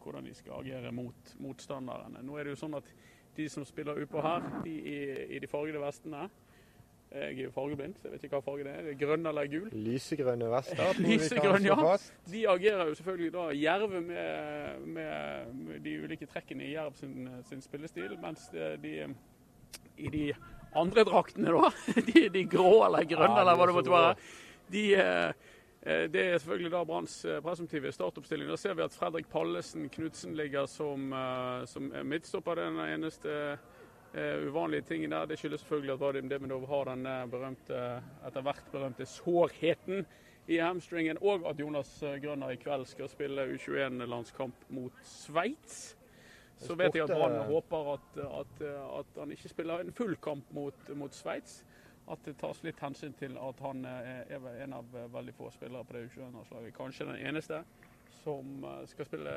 [0.00, 2.22] hvordan de skal agere mot motstanderne.
[2.24, 2.88] Nå er det jo sånn at
[3.36, 4.96] de som spiller utpå her, de i,
[5.36, 6.24] i de fargede vestene
[7.12, 8.88] jeg er fargeblind, så jeg vet ikke hva farge det er.
[9.00, 9.68] Grønn eller gul?
[9.86, 11.00] Lysegrønne vester.
[11.02, 11.76] Lysegrønn, ja.
[12.32, 17.60] De agerer jo selvfølgelig da jerve med, med, de ulike trekkene i Jerv sin, sin
[17.64, 18.48] spillestil, mens
[18.82, 18.94] de,
[19.96, 20.26] i de
[20.78, 21.72] andre draktene, da,
[22.08, 24.14] de, de grå eller grønne ja, eller hva det måtte være,
[24.72, 25.50] de eh,
[25.82, 28.48] det er selvfølgelig da Branns eh, presumptive startoppstilling.
[28.48, 32.60] Da ser vi at Fredrik Pallesen Knutsen ligger som, eh, som midtstopper.
[32.62, 33.58] Den eneste
[34.12, 35.24] Uh, uvanlige ting der.
[35.24, 40.04] Det skyldes selvfølgelig at Vadim Demidov har den eh, berømte, etter hvert berømte sårheten
[40.46, 45.96] i hamstringen, og at Jonas eh, Grønner i kveld skal spille U21-landskamp mot Sveits.
[46.60, 48.62] Så vet jeg at Brann håper at, at,
[48.98, 51.64] at, han ikke spiller en full kamp mot, mot Sveits.
[52.10, 55.96] At det tas litt hensyn til at han er en av veldig få spillere på
[55.96, 56.76] det U21-landslaget.
[56.76, 57.64] Kanskje den eneste
[58.22, 59.32] som skal spille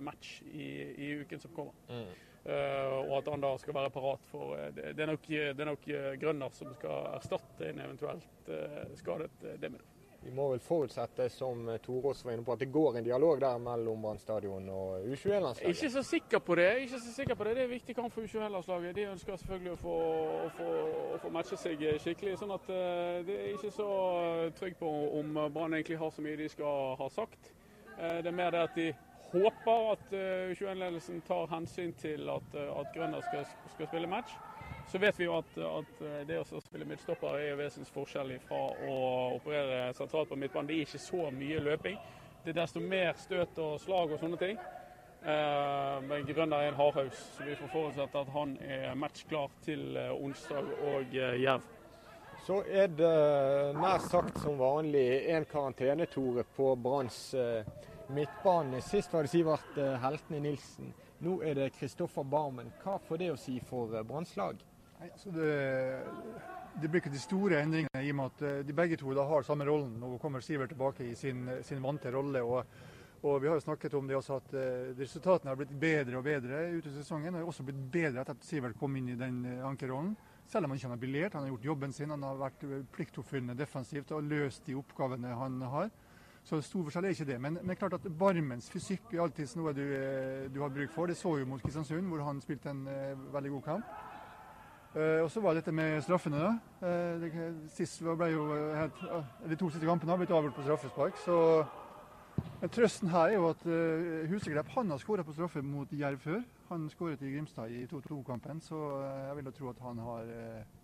[0.00, 1.74] match i, i uken som kommer.
[1.90, 2.29] Mm.
[2.44, 5.68] Eh, og at han da skal være parat for eh, Det er nok, det er
[5.68, 8.52] nok eh, Grønner som skal erstatte en eventuelt
[8.96, 9.86] skadet Demidov.
[10.20, 13.60] Vi må vel forutsette, som Torås var inne på, at det går en dialog der
[13.60, 15.70] mellom Brann stadion og U21-landslaget?
[15.70, 16.66] Ikke så sikker på det.
[16.82, 18.96] ikke så sikker på Det Det er en viktig kamp for U21-landslaget.
[18.96, 19.96] De ønsker selvfølgelig å få,
[20.44, 20.68] å, få,
[21.14, 22.36] å få, matche seg skikkelig.
[22.36, 23.88] sånn at det er ikke så
[24.60, 27.54] trygg på om Brann egentlig har så mye de skal ha sagt.
[27.96, 28.90] Det er mer det at de
[29.32, 34.34] håper at eh, 21-ledelsen tar hensyn til at, uh, at Grønner skal, skal, spille match.
[34.90, 38.96] Så vet vi jo at, at eh, det å spille midtstopper er vesensforskjellig fra å
[39.36, 40.70] operere sentralt på midtbanen.
[40.70, 41.98] Det er ikke så mye løping.
[42.44, 44.60] Det er desto mer støt og slag og sånne ting.
[45.20, 50.70] Men Grønner er en hardhaus, så vi får forutsette at han er matchklar til onsdag
[50.88, 51.66] og Jerv.
[52.46, 53.12] Så er det
[53.76, 57.20] nær sagt som vanlig en karantenetore på Branns
[58.14, 58.80] midtbane.
[58.82, 60.92] Sist var det Sivert eh, Heltene Nilsen.
[61.24, 62.72] Nå er det Kristoffer Barmen.
[62.82, 64.60] Hva får det å si for eh, Branns lag?
[65.00, 65.50] Altså det,
[66.76, 69.46] det, blir ikke de store endringene i og med at eh, de begge to har
[69.46, 69.94] samme rollen.
[70.00, 72.42] Nå kommer Sivert tilbake i sin, sin vante rolle.
[72.42, 72.88] og
[73.20, 74.54] og Vi har jo snakket om det også at
[74.96, 77.34] resultatene har blitt bedre og bedre ute i sesongen.
[77.34, 80.14] Og har også blitt bedre etter at Sivert kom inn i den ankerrollen.
[80.48, 81.36] Selv om han ikke har briljert.
[81.36, 82.14] Han har gjort jobben sin.
[82.14, 82.64] Han har vært
[82.96, 85.92] pliktoppfyllende defensivt og løst de oppgavene han har.
[86.44, 87.40] Så stor forskjell er ikke det.
[87.40, 91.10] Men, men klart at Barmens fysikk er alltid noe du, eh, du, har bruk for.
[91.10, 93.90] Det så jo mot Kristiansund, hvor han spilte en uh, veldig god kamp.
[94.94, 96.40] Uh, og så var det dette med straffene.
[96.40, 96.54] da.
[96.80, 99.04] Uh, det, sist ble jo helt,
[99.50, 101.20] De to siste kampene har blitt avgjort på straffespark.
[101.26, 101.36] så
[102.60, 106.22] men Trøsten her er jo at uh, Huseklepp han har skåra på straffe mot Jerv
[106.24, 106.40] før.
[106.70, 108.78] Han skåret i Grimstad i 2-2-kampen, så
[109.26, 110.32] jeg vil jo tro at han har,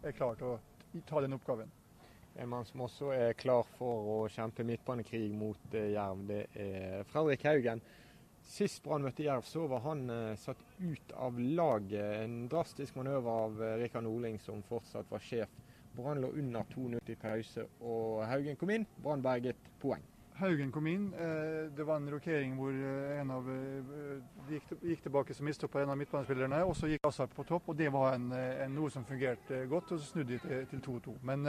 [0.02, 1.70] er klar til å ta den oppgaven.
[2.38, 7.06] En mann som også er klar for å kjempe midtbanekrig mot eh, Jerv, det er
[7.08, 7.80] Fredrik Haugen.
[8.46, 12.26] Sist Brann møtte Jerv, så var han eh, satt ut av laget.
[12.26, 15.56] En drastisk manøver av eh, Rikard Norling, som fortsatt var sjef.
[15.96, 18.84] Brann lå under 2-0 i pause, og Haugen kom inn.
[19.00, 20.04] Brann berget poeng.
[20.36, 21.06] Haugen kom inn.
[21.72, 23.46] Det var en rokering hvor en av
[24.50, 26.58] gikk, gikk tilbake som mistopper en av midtbanespillerne.
[26.68, 29.94] Og så gikk Asap på topp, og det var en, en, noe som fungerte godt.
[29.96, 31.16] Og så snudde de til 2-2.
[31.24, 31.48] Men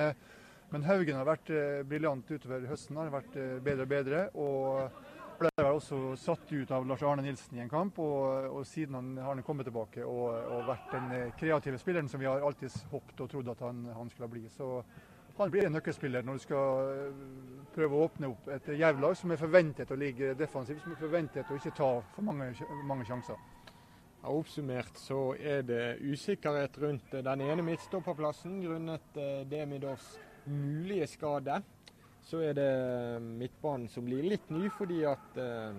[0.72, 2.98] men Haugen har vært eh, briljant utover høsten.
[3.00, 4.26] har vært eh, bedre og bedre.
[4.36, 8.64] og ble vel også satt ut av Lars Arne Nilsen i en kamp, og, og
[8.66, 12.30] siden han har han kommet tilbake og, og, vært den eh, kreative spilleren som vi
[12.30, 14.46] har alltid håpet og trodd at han, han skulle bli.
[14.54, 14.82] Så
[15.38, 17.22] han blir en nøkkelspiller når du skal eh,
[17.76, 21.52] prøve å åpne opp et jerv som er forventet å ligge defensivt, som er forventet
[21.52, 22.50] å ikke ta for mange,
[22.90, 23.38] mange sjanser.
[24.24, 30.16] Ja, oppsummert så er det usikkerhet rundt den ene midtstopperplassen grunnet eh, Demidovs
[30.52, 31.62] mulige skade,
[32.28, 32.72] så er det
[33.24, 35.78] midtbanen som blir litt ny fordi at eh,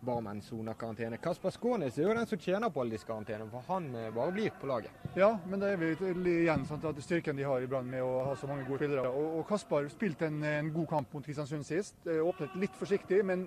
[0.00, 1.18] Barmen soner karantene.
[1.20, 4.32] Kasper Skånes er jo den som tjener på alle disse karantenene, for han eh, bare
[4.32, 4.94] blir på laget.
[5.16, 8.22] Ja, men det er vel igjen sant, at styrken de har i Brann med å
[8.30, 9.10] ha så mange gode spillere.
[9.12, 12.00] Og, og Kasper spilte en, en, god kamp mot Kristiansund sist.
[12.06, 13.44] Eh, åpnet litt forsiktig, men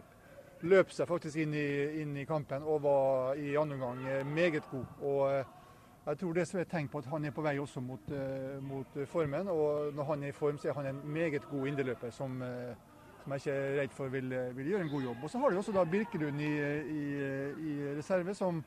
[0.69, 1.67] løp seg faktisk inn i,
[2.03, 4.85] inn i kampen og var i andre omgang eh, meget god.
[5.01, 5.62] Og
[6.03, 8.57] Jeg tror det er et tegn på at han er på vei også mot, uh,
[8.63, 9.47] mot formen.
[9.47, 12.73] Og når han er i form, så er han en meget god inderløper som, uh,
[13.21, 15.23] som jeg ikke er redd for vil, vil, gjøre en god jobb.
[15.23, 16.49] Og så har de også da Birkelund i,
[16.95, 17.05] i,
[17.69, 18.59] i, reserve, som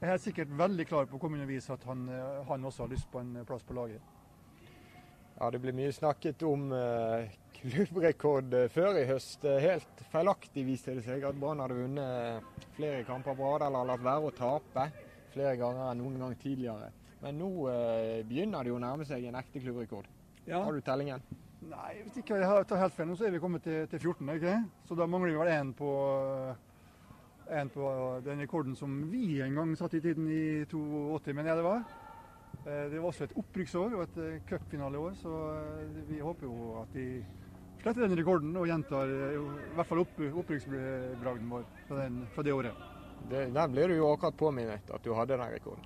[0.00, 2.06] er helt sikkert veldig klar på å komme inn og vise at han,
[2.46, 4.14] han også har lyst på en plass på laget.
[5.40, 7.26] Ja, Det ble mye snakket om uh,
[7.58, 9.42] klubbrekord før i høst.
[9.42, 14.06] Helt feilaktig viste det seg at Brann hadde vunnet flere kamper på rad eller latt
[14.06, 14.88] være å tape
[15.38, 16.90] flere ganger enn noen gang tidligere.
[17.22, 20.08] Men nå eh, begynner det jo å nærme seg en ekte klubbrekord.
[20.48, 20.62] Ja.
[20.64, 21.22] Har du tellingen?
[21.68, 24.28] Nei, hvis ikke jeg tar helt feil nå, så er vi kommet til, til 14.
[24.36, 24.58] ikke?
[24.86, 25.90] Så da mangler vi vel én på,
[27.58, 27.88] en på
[28.26, 31.82] den rekorden som vi en gang satt i tiden i 82, mener jeg det var.
[32.62, 36.70] Eh, det var også et opprykksår og et eh, cupfinaleår, så eh, vi håper jo
[36.82, 37.08] at de
[37.82, 39.42] sletter den rekorden og gjentar i
[39.76, 42.97] hvert fall opp, opprykksbragden vår fra, den, fra det året.
[43.30, 45.84] Det, der blir du jo akkurat påminnet at du hadde den rekorden.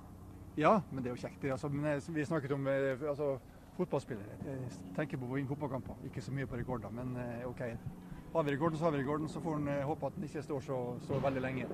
[0.55, 1.43] Ja, men det er jo kjekt.
[1.51, 1.69] Altså,
[2.13, 3.37] vi snakket om eh, altså,
[3.77, 4.37] fotballspillere.
[4.45, 6.93] Jeg tenker på å vinne fotballkamper, ikke så mye på rekorder.
[6.93, 7.63] Men eh, OK.
[8.33, 9.29] Har vi rekorden, så har vi rekorden.
[9.29, 11.67] Så får en eh, håpe at den ikke står så, så veldig lenge.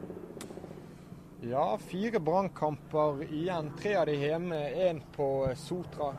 [1.47, 3.69] Ja, fire brannkamper igjen.
[3.79, 5.29] Tre av de hjemme, én på
[5.59, 6.13] Sotra.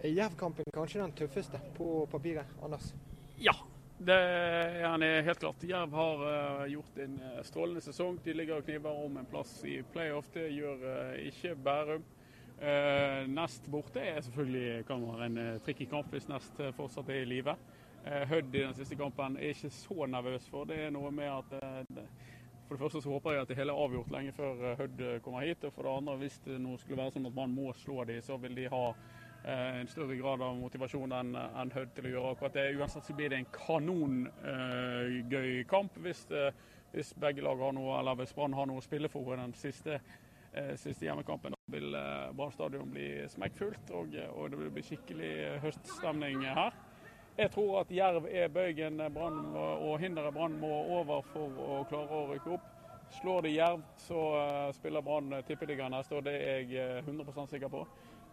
[0.00, 2.94] Er Jervkampen kanskje den tøffeste på papiret, Anders?
[3.38, 3.52] Ja,
[4.00, 5.64] det er han helt klart.
[5.68, 8.16] Jerv har uh, gjort en uh, strålende sesong.
[8.24, 10.30] De ligger og kniver om en plass i playoff.
[10.32, 12.08] Det gjør uh, ikke Bærum.
[13.32, 17.54] Nest borte er selvfølgelig kan være en tricky kamp hvis Nest fortsatt er i live.
[18.04, 20.68] Hødd i den siste kampen er ikke så nervøs for.
[20.68, 21.54] Det er noe med at
[21.88, 22.04] det,
[22.66, 25.48] For det første så håper jeg at det hele er avgjort lenge før Hødd kommer
[25.48, 25.64] hit.
[25.64, 28.20] Og for det andre, hvis det nå skulle være sånn at man må slå dem,
[28.28, 32.14] så vil de ha Eh, en større grad av motivasjon enn en Hødd til å
[32.14, 32.66] gjøre akkurat det.
[32.76, 36.52] Uansett så blir det en kanongøy eh, kamp hvis, eh,
[36.92, 39.54] hvis, begge lag har noe, eller hvis Brann har noe å spille for i den
[39.56, 40.00] siste,
[40.76, 41.54] siste hjemmekampen.
[41.54, 41.94] Da vil
[42.36, 46.74] Brann stadion bli smekkfullt, og, og, det vil bli skikkelig høststemning her.
[47.38, 52.18] Jeg tror at Jerv er bøygen Brann og hinderet Brann må over for å klare
[52.18, 52.66] å rykke opp.
[53.14, 54.24] Slår de Jerv, så
[54.74, 56.26] spiller Brann tippeligaen neste år.
[56.26, 57.86] Det er jeg 100% sikker på.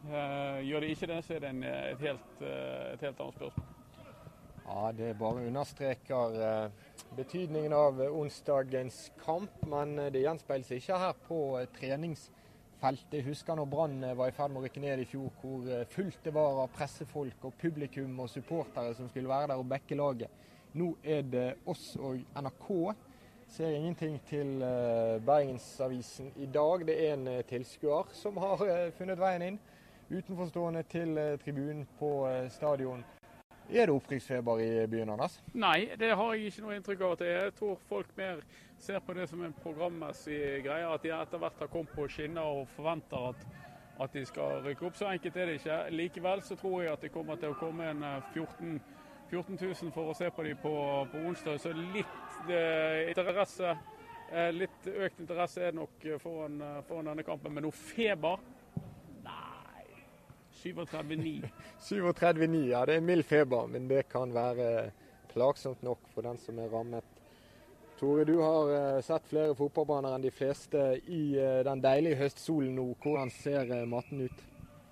[0.05, 3.19] Eh, gjør de ikke det, så er det en, eh, et, helt, eh, et, helt,
[3.19, 3.65] annet spørsmål.
[4.67, 6.71] Ja, Det bare understreker
[7.15, 13.13] betydningen av onsdagens kamp, men det gjenspeiles ikke her på treningsfeltet.
[13.13, 16.19] Jeg husker når Brann var i ferd med å rykke ned i fjor, hvor fullt
[16.23, 20.29] det var av pressefolk og publikum og supportere som skulle være der og backe laget.
[20.73, 22.93] Nå er det oss og NRK.
[23.47, 24.59] Ser ingenting til
[25.25, 26.85] Bergensavisen i dag.
[26.85, 29.59] Det er en tilskuer som har funnet veien inn
[30.09, 33.03] utenforstående til eh, tribunen på eh, stadion.
[33.69, 35.41] Er det opprykksfeber i byen, Anders?
[35.53, 37.41] Nei, det har jeg ikke noe inntrykk av at det er.
[37.49, 38.39] Jeg tror folk mer
[38.79, 40.87] ser på det som en programmessig greie.
[40.87, 43.43] At de etter hvert har kommet på skinner og forventer at,
[43.99, 44.95] at, de skal rykke opp.
[44.95, 45.81] Så enkelt er det ikke.
[45.99, 48.79] Likevel så tror jeg at det kommer til å komme en 14,
[49.33, 50.73] 14 000 for å se på dem på,
[51.11, 51.59] på onsdag.
[51.59, 53.75] Så litt eh, interesse,
[54.31, 57.51] eh, litt økt interesse er nok foran, foran denne kampen.
[57.51, 58.39] Men noe feber
[60.75, 61.49] 37,9.
[61.79, 62.85] 37,9, ja.
[62.85, 64.91] Det er mild feber, men det kan være
[65.33, 67.17] plagsomt nok for den som er rammet.
[67.99, 72.75] Tore, du har uh, sett flere fotballbaner enn de fleste i uh, den deilige høstsolen
[72.77, 72.91] nå.
[73.01, 74.43] Hvordan ser maten matten ut?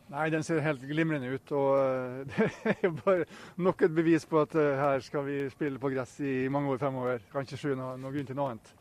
[0.09, 1.51] Nei, Den ser helt glimrende ut.
[1.51, 3.25] og Det er bare
[3.57, 7.21] nok et bevis på at her skal vi spille på gress i mange år fremover.
[7.33, 8.73] Kanskje sju, skjule noe, noe grunn til noe annet.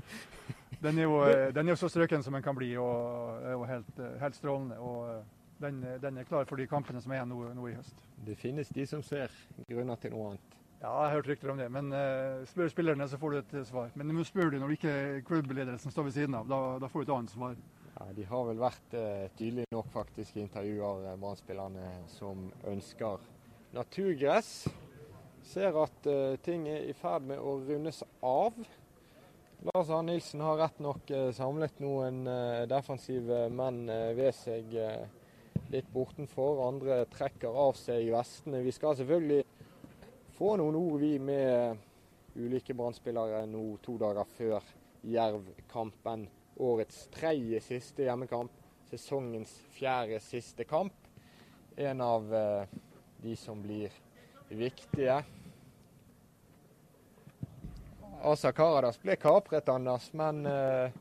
[0.85, 1.20] Den er jo,
[1.57, 4.76] den er jo så strøken som den kan bli, og, og helt, helt, strålende.
[4.76, 5.24] og
[5.64, 8.05] den, den, er klar for de kampene som er nå, nå, i høst.
[8.27, 9.33] Det finnes de som ser
[9.68, 10.59] grunner til noe annet?
[10.85, 11.70] Ja, jeg har hørt rykter om det.
[11.72, 13.92] Men uh, spør spillerne, så får du et svar.
[13.96, 16.50] Men du spør du når ikke klubbledelsen står ved siden av.
[16.50, 17.57] Da, da får du et annet svar.
[17.94, 23.22] Ja, De har vel vært uh, tydelige nok faktisk i intervjuer uh, Brann-spillerne som ønsker
[23.74, 24.50] naturgress.
[25.46, 28.59] Ser at uh, ting er i ferd med å rundes av.
[29.64, 32.27] Lars Arne Nilsen har rett nok samlet noen
[32.68, 34.74] defensive menn ved seg
[35.72, 36.62] litt bortenfor.
[36.68, 38.62] Andre trekker av seg vestene.
[38.64, 39.44] Vi skal selvfølgelig
[40.38, 41.78] få noen ord, vi, med
[42.34, 44.72] ulike brannspillere nå to dager før
[45.06, 46.26] Jerv-kampen.
[46.64, 48.52] Årets tredje siste hjemmekamp.
[48.90, 50.94] Sesongens fjerde siste kamp.
[51.76, 52.76] En av eh,
[53.22, 53.90] de som blir
[54.48, 55.22] viktige.
[58.24, 60.94] Asa Karadas ble kapret, Anders, men eh,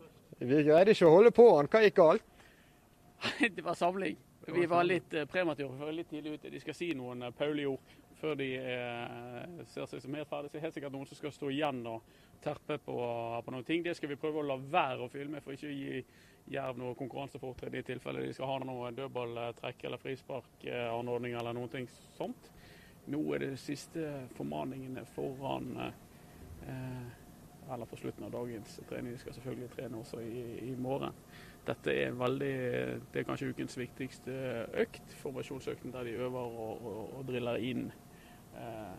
[0.43, 1.69] vi greide ikke å holde på han.
[1.71, 2.25] Hva gikk galt?
[3.55, 4.17] det var samling.
[4.47, 6.51] Vi var litt premature, premature, litt tidlig ute.
[6.51, 10.50] De skal si noen uh, Pauli-ord før de er, ser seg som helt ferdig.
[10.50, 12.06] Så det er helt sikkert noen som skal stå igjen og
[12.44, 12.96] terpe på,
[13.44, 13.83] på noen ting.
[13.83, 16.04] Det skal vi prøve å la være å filme for ikke å gi
[16.52, 21.85] Jerv noe konkurransefortrinn i tilfelle de skal ha noe dødballtrekk eller frisparkanordning eller noe
[22.17, 22.50] sånt.
[23.12, 27.08] Nå er det siste formaningene foran eh,
[27.71, 29.15] eller på slutten av dagens trening.
[29.15, 31.15] De skal selvfølgelig trene også i, i morgen.
[31.63, 32.53] Dette er veldig,
[33.13, 34.33] det er kanskje ukens viktigste
[34.83, 37.85] økt, formasjonsøkten der de øver og, og, og driller inn
[38.59, 38.95] eh,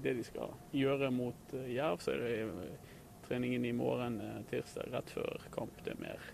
[0.00, 2.00] det de skal gjøre mot eh, Jerv.
[2.00, 2.94] Så er det eh,
[3.28, 5.76] treningen i morgen eh, tirsdag rett før kamp.
[5.84, 6.30] Det er mer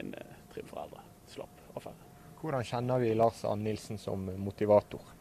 [0.00, 1.04] en eh, Trym Foreldre.
[1.28, 2.10] Slapp affære.
[2.40, 5.13] Hvordan kjenner vi Lars Ann Nilsen som motivator?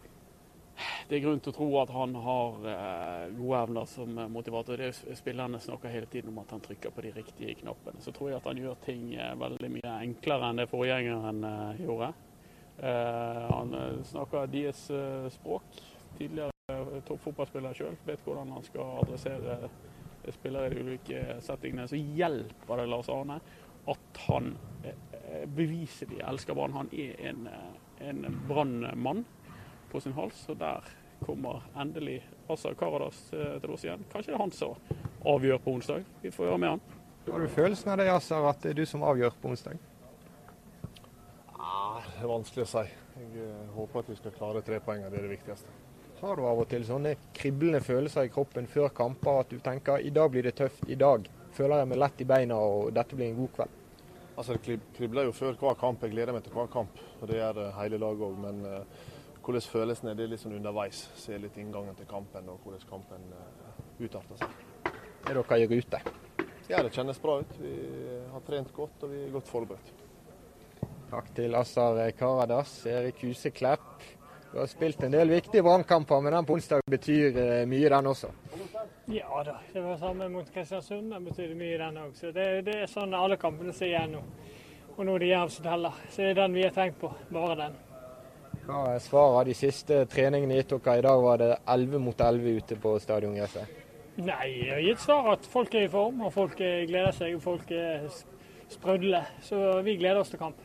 [1.08, 4.80] Det er grunn til å tro at han har eh, gode evner som motivator.
[4.80, 8.02] Det er Spillerne snakker hele tiden om at han trykker på de riktige knappene.
[8.02, 11.84] Så tror jeg at han gjør ting eh, veldig mye enklere enn det forgjengeren eh,
[11.86, 12.14] gjorde.
[12.78, 15.82] Eh, han eh, snakker deres eh, språk.
[16.18, 17.98] Tidligere toppfotballspiller sjøl.
[18.08, 19.70] Vet hvordan han skal adressere
[20.32, 21.88] spillere i de ulike settingene.
[21.90, 23.40] Så hjelper det Lars Arne
[23.92, 24.54] at han
[25.52, 26.76] beviselig elsker Brann.
[26.78, 27.50] Han er en,
[28.00, 29.26] en brannmann
[29.94, 30.42] på sin hals.
[30.50, 30.90] Og der
[31.24, 32.20] kommer endelig
[32.52, 34.04] Asa Karadas eh, til oss igjen.
[34.12, 34.76] Kanskje det er han som
[35.34, 36.04] avgjør på onsdag.
[36.26, 36.84] Vi får høre med han.
[37.30, 39.80] Har du følelsen av det, Asar, at det er du som avgjør på onsdag?
[41.56, 42.84] Ah, det er vanskelig å si.
[43.14, 45.06] Jeg eh, håper at vi skal klare tre poeng.
[45.08, 45.78] Det er det viktigste.
[46.24, 50.00] Har du av og til sånne kriblende følelser i kroppen før kamper at du tenker
[50.00, 53.18] i dag blir det tøft, i dag føler jeg meg lett i beina og dette
[53.18, 53.80] blir en god kveld?
[54.34, 56.02] Altså, Det kribler jo før hver kamp.
[56.02, 57.02] Jeg gleder meg til hver kamp.
[57.22, 58.40] og Det gjør hele laget òg.
[58.42, 59.12] Men uh,
[59.44, 61.04] hvordan følelsen er, det er sånn underveis.
[61.20, 64.62] Se litt inngangen til kampen og hvordan kampen uh, utarter seg.
[65.28, 66.00] Er dere i rute?
[66.70, 67.60] Ja, det kjennes bra ut.
[67.60, 67.74] Vi
[68.32, 69.94] har trent godt og vi er godt forberedt.
[71.12, 72.86] Takk til Assar Karadas.
[72.90, 74.08] Erik Huse Klepp.
[74.54, 78.12] Du har spilt en del viktige brannkamper, men den på onsdag betyr uh, mye, den
[78.14, 78.32] også?
[79.12, 81.12] Ja da, det var samme mot Kristiansund.
[81.12, 82.14] Den betydde mye, den òg.
[82.16, 84.22] Så det, det, er sånn alle kampene ser igjen nå.
[84.94, 86.06] Og nå er det Jerv som teller.
[86.08, 87.12] Så det er den vi har tenkt på.
[87.34, 87.82] Bare den.
[88.64, 91.00] Hva er svaret de siste treningene gitt dere?
[91.02, 93.82] I dag var det 11 mot 11 ute på stadiongresset.
[94.24, 97.44] Nei, jeg har gitt svar at folk er i form, og folk gleder seg, og
[97.44, 98.06] folk er
[98.72, 99.20] sprudle.
[99.44, 100.62] Så vi gleder oss til kamp.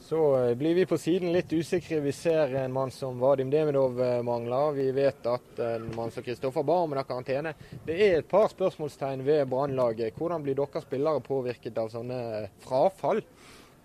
[0.00, 2.00] Så eh, blir vi på siden litt usikre.
[2.02, 4.72] Vi ser en mann som Vadim Demidov eh, mangler.
[4.80, 7.52] Vi vet at en mann som Kristoffer Barmen har karantene.
[7.86, 10.16] Det er et par spørsmålstegn ved Brannlaget.
[10.18, 13.22] Hvordan blir dere spillere påvirket av sånne frafall?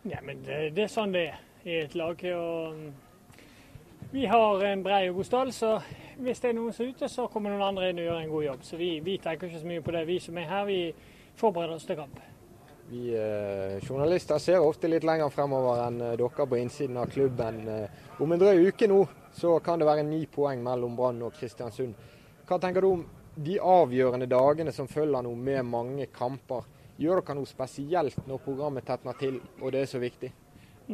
[0.08, 2.26] Ja, men det, det er sånn det er i et lag.
[2.32, 3.05] og
[4.16, 5.74] vi har en brei og god stall, så
[6.24, 8.30] hvis det er noen som er ute, så kommer noen andre inn og gjør en
[8.32, 8.62] god jobb.
[8.64, 10.04] Så vi, vi tenker ikke så mye på det.
[10.08, 10.78] Vi som er her, vi
[11.36, 12.22] forbereder oss til kamp.
[12.88, 17.60] Vi eh, journalister ser ofte litt lenger fremover enn eh, dere på innsiden av klubben.
[17.68, 19.02] Eh, om en drøy uke nå
[19.36, 22.00] så kan det være ni poeng mellom Brann og Kristiansund.
[22.48, 23.06] Hva tenker du om
[23.36, 26.64] de avgjørende dagene som følger nå med mange kamper?
[26.96, 30.32] Gjør dere noe spesielt når programmet tetner til og det er så viktig?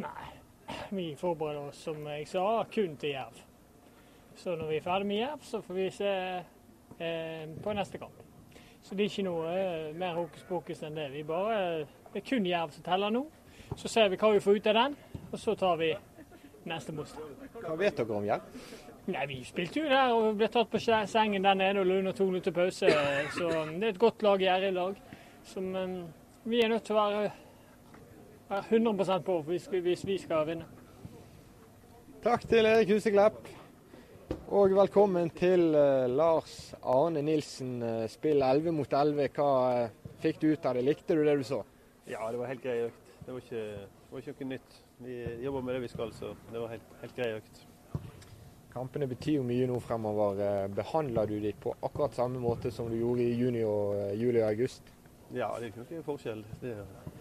[0.02, 0.31] Nei,
[0.90, 2.44] vi forbereder oss, som jeg sa,
[2.74, 3.40] kun til Jerv.
[4.36, 6.12] Så når vi er ferdig med Jerv, så får vi se
[6.98, 8.22] eh, på neste kamp.
[8.82, 11.10] Så det er ikke noe eh, mer hokus pokus enn det.
[11.12, 11.58] Vi bare,
[12.12, 13.26] det er kun Jerv som teller nå.
[13.76, 14.96] Så ser vi hva vi får ut av den,
[15.30, 15.92] og så tar vi
[16.68, 17.44] neste motstand.
[17.60, 18.64] Hva vet dere om Jerv?
[19.10, 22.12] Nei, Vi spilte jo der og ble tatt på sengen der nede og lå under
[22.14, 22.90] to minutter pause.
[23.34, 25.00] Så det er et godt lag, Gjerrig-lag,
[25.44, 25.96] som um,
[26.44, 27.32] vi er nødt til å være
[28.52, 30.66] være 100% på hvis, hvis vi skal vinne.
[32.22, 33.48] Takk til Erik Huseklepp.
[34.52, 37.82] Og velkommen til uh, Lars Arne Nilsen.
[37.82, 39.28] Uh, spill 11 mot 11.
[39.36, 39.48] Hva
[39.86, 40.84] uh, fikk du ut av det?
[40.84, 41.62] Likte du det du så?
[42.06, 43.12] Ja, det var helt grei økt.
[43.24, 44.80] Det var ikke, det var ikke noe nytt.
[45.02, 47.62] Vi jobber med det vi skal, så det var helt, helt grei økt.
[48.72, 50.68] Kampene betyr jo mye nå fremover.
[50.76, 54.48] Behandler du dem på akkurat samme måte som du gjorde i juni, og, juli og
[54.50, 54.92] august?
[55.32, 56.44] Ja, det er ikke noe forskjell.
[56.60, 57.11] Det er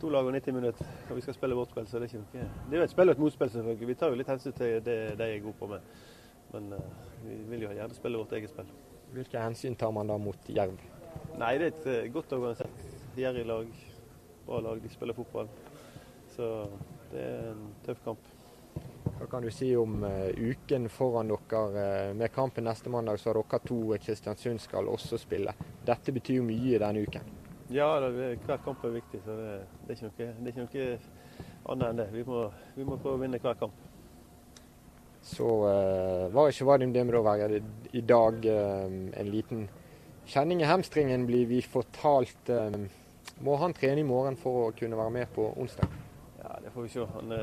[0.00, 1.86] to lag og 90 minutter, og vi skal spille vårt spill.
[1.88, 3.88] Så det er ikke noe Det er jo et spill og et motspill, selvfølgelig.
[3.88, 5.92] Vi tar jo litt hensyn til det de er gode på med.
[6.54, 6.80] Men uh,
[7.24, 8.70] vi vil jo gjerne spille vårt eget spill.
[9.14, 10.80] Hvilke hensyn tar man da mot Jerv?
[11.38, 13.72] Nei, det er et uh, godt organisert gjerrig lag.
[14.46, 14.82] Bra lag.
[14.82, 15.50] De spiller fotball.
[16.36, 16.50] Så
[17.12, 18.30] det er en tøff kamp.
[19.20, 22.14] Hva kan du si om uh, uken foran dere?
[22.16, 25.54] med kampen neste mandag så har dere to Kristiansund skal også spille.
[25.86, 27.39] Dette betyr jo mye denne uken.
[27.70, 29.20] Ja, det, hver kamp er viktig.
[29.24, 29.50] så det,
[29.86, 30.94] det, er noe, det, er ikke noe,
[31.70, 32.06] annet enn det.
[32.10, 32.40] Vi må,
[32.74, 33.84] vi må, prøve å vinne hver kamp.
[35.22, 37.28] Så eh, var ikke Vadim Demirov
[37.92, 39.68] i dag eh, en liten
[40.26, 42.50] kjenning i hamstringen, blir vi fortalt.
[42.50, 42.80] Eh,
[43.46, 45.94] må han trene i morgen for å kunne være med på onsdag?
[46.40, 47.06] Ja, Det får vi se.
[47.14, 47.36] Han,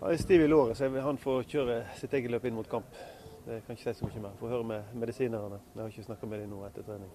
[0.00, 2.98] han er stiv i låret, så han får kjøre sitt eget løp inn mot kamp.
[3.46, 4.36] Det kan ikke si så mye mer.
[4.40, 5.62] Får høre med medisinerne.
[5.76, 7.14] Jeg har ikke snakka med dem nå etter trening.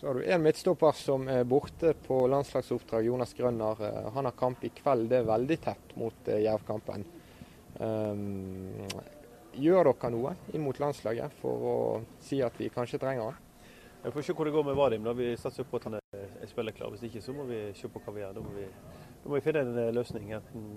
[0.00, 3.82] Så har du en midtstopper som er borte på landslagsoppdrag, Jonas Grønner.
[3.84, 7.04] Eh, han har kamp i kveld, det er veldig tett mot uh, Jerv-kampen.
[7.76, 8.70] Um,
[9.60, 11.74] gjør dere noe inn mot landslaget for å
[12.24, 13.44] si at vi kanskje trenger han?
[14.00, 15.04] Vi får se hvor det går med Vadim.
[15.04, 16.96] da Vi satser på at han er spillerklar.
[16.96, 18.34] Hvis ikke så må vi se på hva vi gjør.
[18.38, 18.66] Da må vi,
[19.20, 20.32] da må vi finne en eh, løsning.
[20.38, 20.70] Enten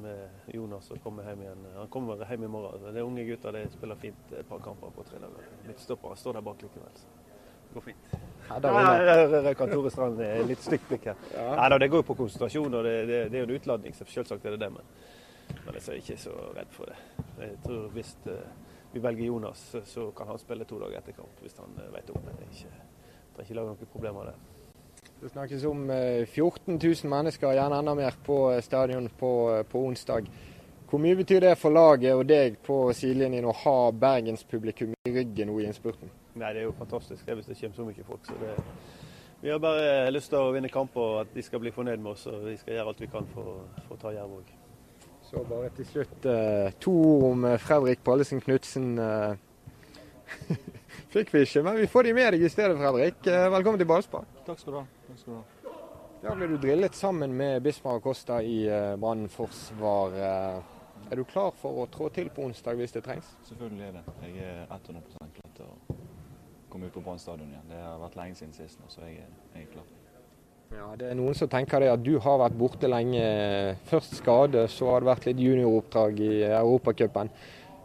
[0.00, 1.68] med Jonas og komme hjem igjen.
[1.76, 2.88] Han kommer hjem i morgen.
[2.88, 5.52] Det er unge gutter de spiller fint et par kamper på tre dager.
[5.68, 7.02] Midtstoppere står der bak likevel.
[7.04, 8.39] Så det går fint.
[8.50, 11.20] Ja, Tore Strand litt stygt blikk her.
[11.34, 11.52] Ja.
[11.60, 13.94] Nei, det går jo på konsentrasjon, og det, det, det er jo en utladning.
[14.00, 14.90] Selvsagt er det det, men,
[15.62, 16.98] men jeg er ikke så redd for det.
[17.40, 18.40] Jeg tror hvis uh,
[18.92, 22.10] vi velger Jonas, så kan han spille to dager etter kamp hvis han eh, vet
[22.10, 22.34] om det.
[22.50, 22.70] Ikke,
[23.34, 24.38] trenger ikke lage noen problemer der.
[25.20, 25.30] det.
[25.30, 29.32] Snakkes om 14 eh, 000 mennesker, gjerne enda mer, på eh, stadion på,
[29.70, 30.30] på onsdag.
[30.90, 35.52] Hvor mye betyr det for laget og deg på sidelinjen å ha bergenspublikum i ryggen
[35.52, 36.10] nå i innspurten?
[36.34, 38.26] Nei, Det er jo fantastisk det hvis det kommer så mye folk.
[38.26, 38.54] Så det,
[39.40, 42.12] vi har bare lyst til å vinne kamper og at de skal bli fornøyd med
[42.12, 42.26] oss.
[42.30, 44.50] og Vi skal gjøre alt vi kan for, for å ta Jerv òg.
[45.30, 48.98] Så bare til slutt uh, to ord om uh, Fredrik Pallesen Knutsen.
[48.98, 49.36] Uh,
[51.14, 53.22] fikk vi ikke, men vi får de med deg i stedet, Fredrik.
[53.54, 54.28] velkommen til ballspark.
[54.46, 54.84] Takk skal du ha.
[55.06, 55.76] Takk skal du ha.
[56.20, 58.58] Da ble du drillet sammen med Bismar Costa i
[59.00, 60.18] Brann forsvar.
[60.20, 63.32] er du klar for å trå til på onsdag hvis det trengs?
[63.48, 64.04] Selvfølgelig er det.
[64.26, 65.99] Jeg er 100% klar til å
[66.72, 67.66] komme ut på Brann stadion igjen.
[67.70, 69.88] Det har vært lenge siden sist nå, så jeg er, jeg er klar.
[70.70, 73.22] Ja, Det er noen som tenker det at du har vært borte lenge.
[73.90, 77.32] Først skade, så har det vært litt junioroppdrag i Europacupen.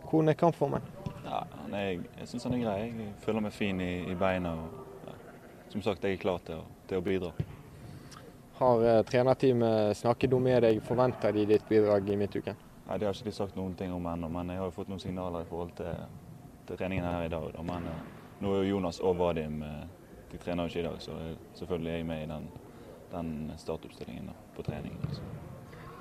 [0.06, 0.86] Hvordan er kampformen?
[1.26, 1.42] Ja,
[1.74, 2.80] jeg jeg syns han er grei.
[2.86, 4.54] Jeg føler meg fin i, i beina.
[4.54, 5.16] og ja,
[5.74, 7.32] Som sagt, jeg er klar til å, til å bidra.
[8.60, 10.78] Har eh, trenerteamet snakket om med deg?
[10.86, 12.62] Forventer de ditt bidrag i midtuken?
[12.86, 14.94] Nei, Det har ikke de sagt noen ting om ennå, men jeg har jo fått
[14.94, 16.06] noen signaler i forhold til,
[16.70, 17.50] til treningen her i dag.
[17.58, 17.66] Da.
[17.66, 18.06] Men eh,
[18.42, 19.82] nå er jo Jonas og Vadim eh,
[20.32, 21.18] de trener jo ikke i dag, så
[21.56, 22.48] selvfølgelig er jeg med i den
[23.16, 24.98] den startoppstillingen på trening.
[25.08, 25.22] Altså.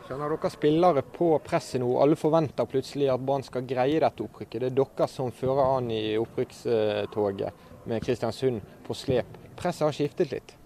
[0.05, 1.89] Skjønner dere spillere på presset nå?
[2.03, 4.61] Alle forventer plutselig at Brann skal greie dette opprykket.
[4.61, 9.39] Det er dere som fører an i opprykkstoget med Kristiansund på slep.
[9.57, 10.57] Presset har skiftet litt?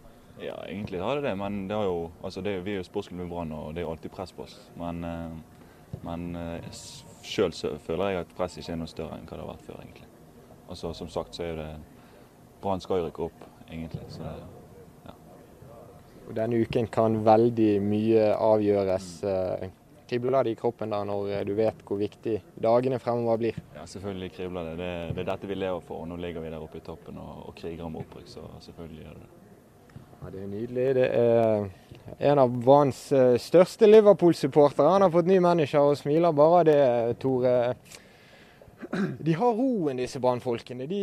[0.43, 1.37] Ja, egentlig har det det.
[1.39, 4.15] Men det jo, altså det, vi er jo sportsklubb med Brann, og det er alltid
[4.15, 4.59] press på oss.
[4.79, 6.83] Men, eh, men eh,
[7.23, 9.83] sjøl føler jeg at presset ikke er noe større enn hva det har vært før,
[9.85, 10.08] egentlig.
[10.69, 11.71] Altså, som sagt så er det
[12.63, 14.05] Brann skal jo rykke opp, egentlig.
[14.11, 14.25] Så
[15.07, 15.15] ja.
[16.27, 19.11] og denne uken kan veldig mye avgjøres.
[19.25, 19.69] Eh,
[20.09, 23.59] kribler det i kroppen da når du vet hvor viktig dagene fremover blir?
[23.77, 24.77] Ja, selvfølgelig kribler det.
[24.81, 24.93] det.
[25.15, 26.03] Det, er dette vi lever for.
[26.03, 29.05] og Nå ligger vi der oppe i toppen og, og kriger om opprykk, så selvfølgelig
[29.05, 29.35] gjør det det.
[30.19, 30.89] Ja, Det er nydelig.
[30.95, 34.91] Det er en av Branns eh, største Liverpool-supportere.
[34.97, 36.83] Han har fått ny manager og smiler bare det,
[37.23, 37.55] Tore.
[39.21, 40.87] De har roen, disse brannfolkene.
[40.89, 41.01] De,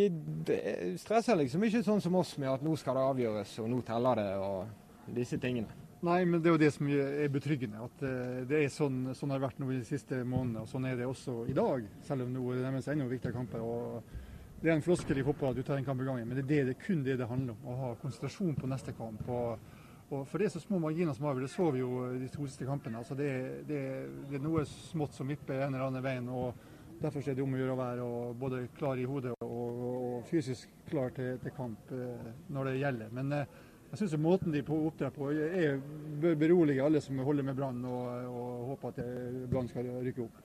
[0.48, 0.58] de
[0.98, 4.22] stresser liksom ikke sånn som oss med at nå skal det avgjøres og nå teller
[4.22, 4.32] det.
[4.42, 4.84] og
[5.14, 5.70] disse tingene.
[6.06, 7.82] Nei, men det er jo det som er betryggende.
[7.88, 10.66] At eh, det er sånn, sånn har det vært nå de siste månedene.
[10.66, 13.64] Og sånn er det også i dag, selv om nå er det enda viktigere kamper.
[13.64, 14.14] og
[14.62, 16.42] det er en floskel i fotball at du tar en kamp i gangen, men det
[16.42, 17.66] er, det, det er kun det det handler om.
[17.70, 19.26] Å ha konsentrasjon på neste kamp.
[19.30, 19.74] Og,
[20.10, 21.46] og For det er så små marginer som avgjør.
[21.46, 23.02] Det så vi jo de to siste kampene.
[23.02, 23.30] Altså det,
[23.70, 23.82] det,
[24.30, 26.30] det, er noe smått som vipper en eller annen veien.
[26.30, 26.65] og
[27.02, 30.72] Derfor er det om å gjøre å være både klar i hodet og, og fysisk
[30.90, 33.14] klar til, til kamp eh, når det gjelder.
[33.16, 33.56] Men eh,
[33.92, 35.80] jeg syns måten de opptrer på, er,
[36.22, 40.42] bør berolige alle som holder med Brann, og, og håper at Brann skal rykke opp.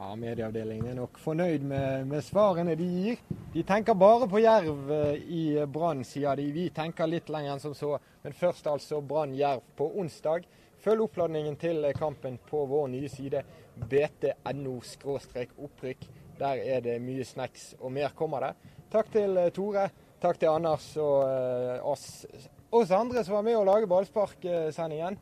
[0.00, 3.18] Ja, Medieavdelingen er nok fornøyd med, med, svarene de gir.
[3.52, 6.46] De tenker bare på Jerv eh, i Brann, sier de.
[6.56, 7.98] Vi tenker litt lenger enn som så.
[8.24, 10.48] Men først altså Brann-Jerv på onsdag.
[10.80, 13.44] Følg oppladningen til kampen på vår nye side
[13.88, 16.00] bt.no-opprykk.
[16.40, 18.52] Der er det mye snacks, og mer kommer det.
[18.90, 19.90] Takk til eh, Tore.
[20.20, 22.26] Takk til Anders og uh, oss,
[22.68, 25.16] oss, andre som var med å lage ballsparksendingen.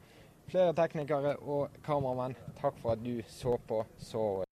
[0.50, 4.47] Flere teknikere og kameramenn, takk for at du så på så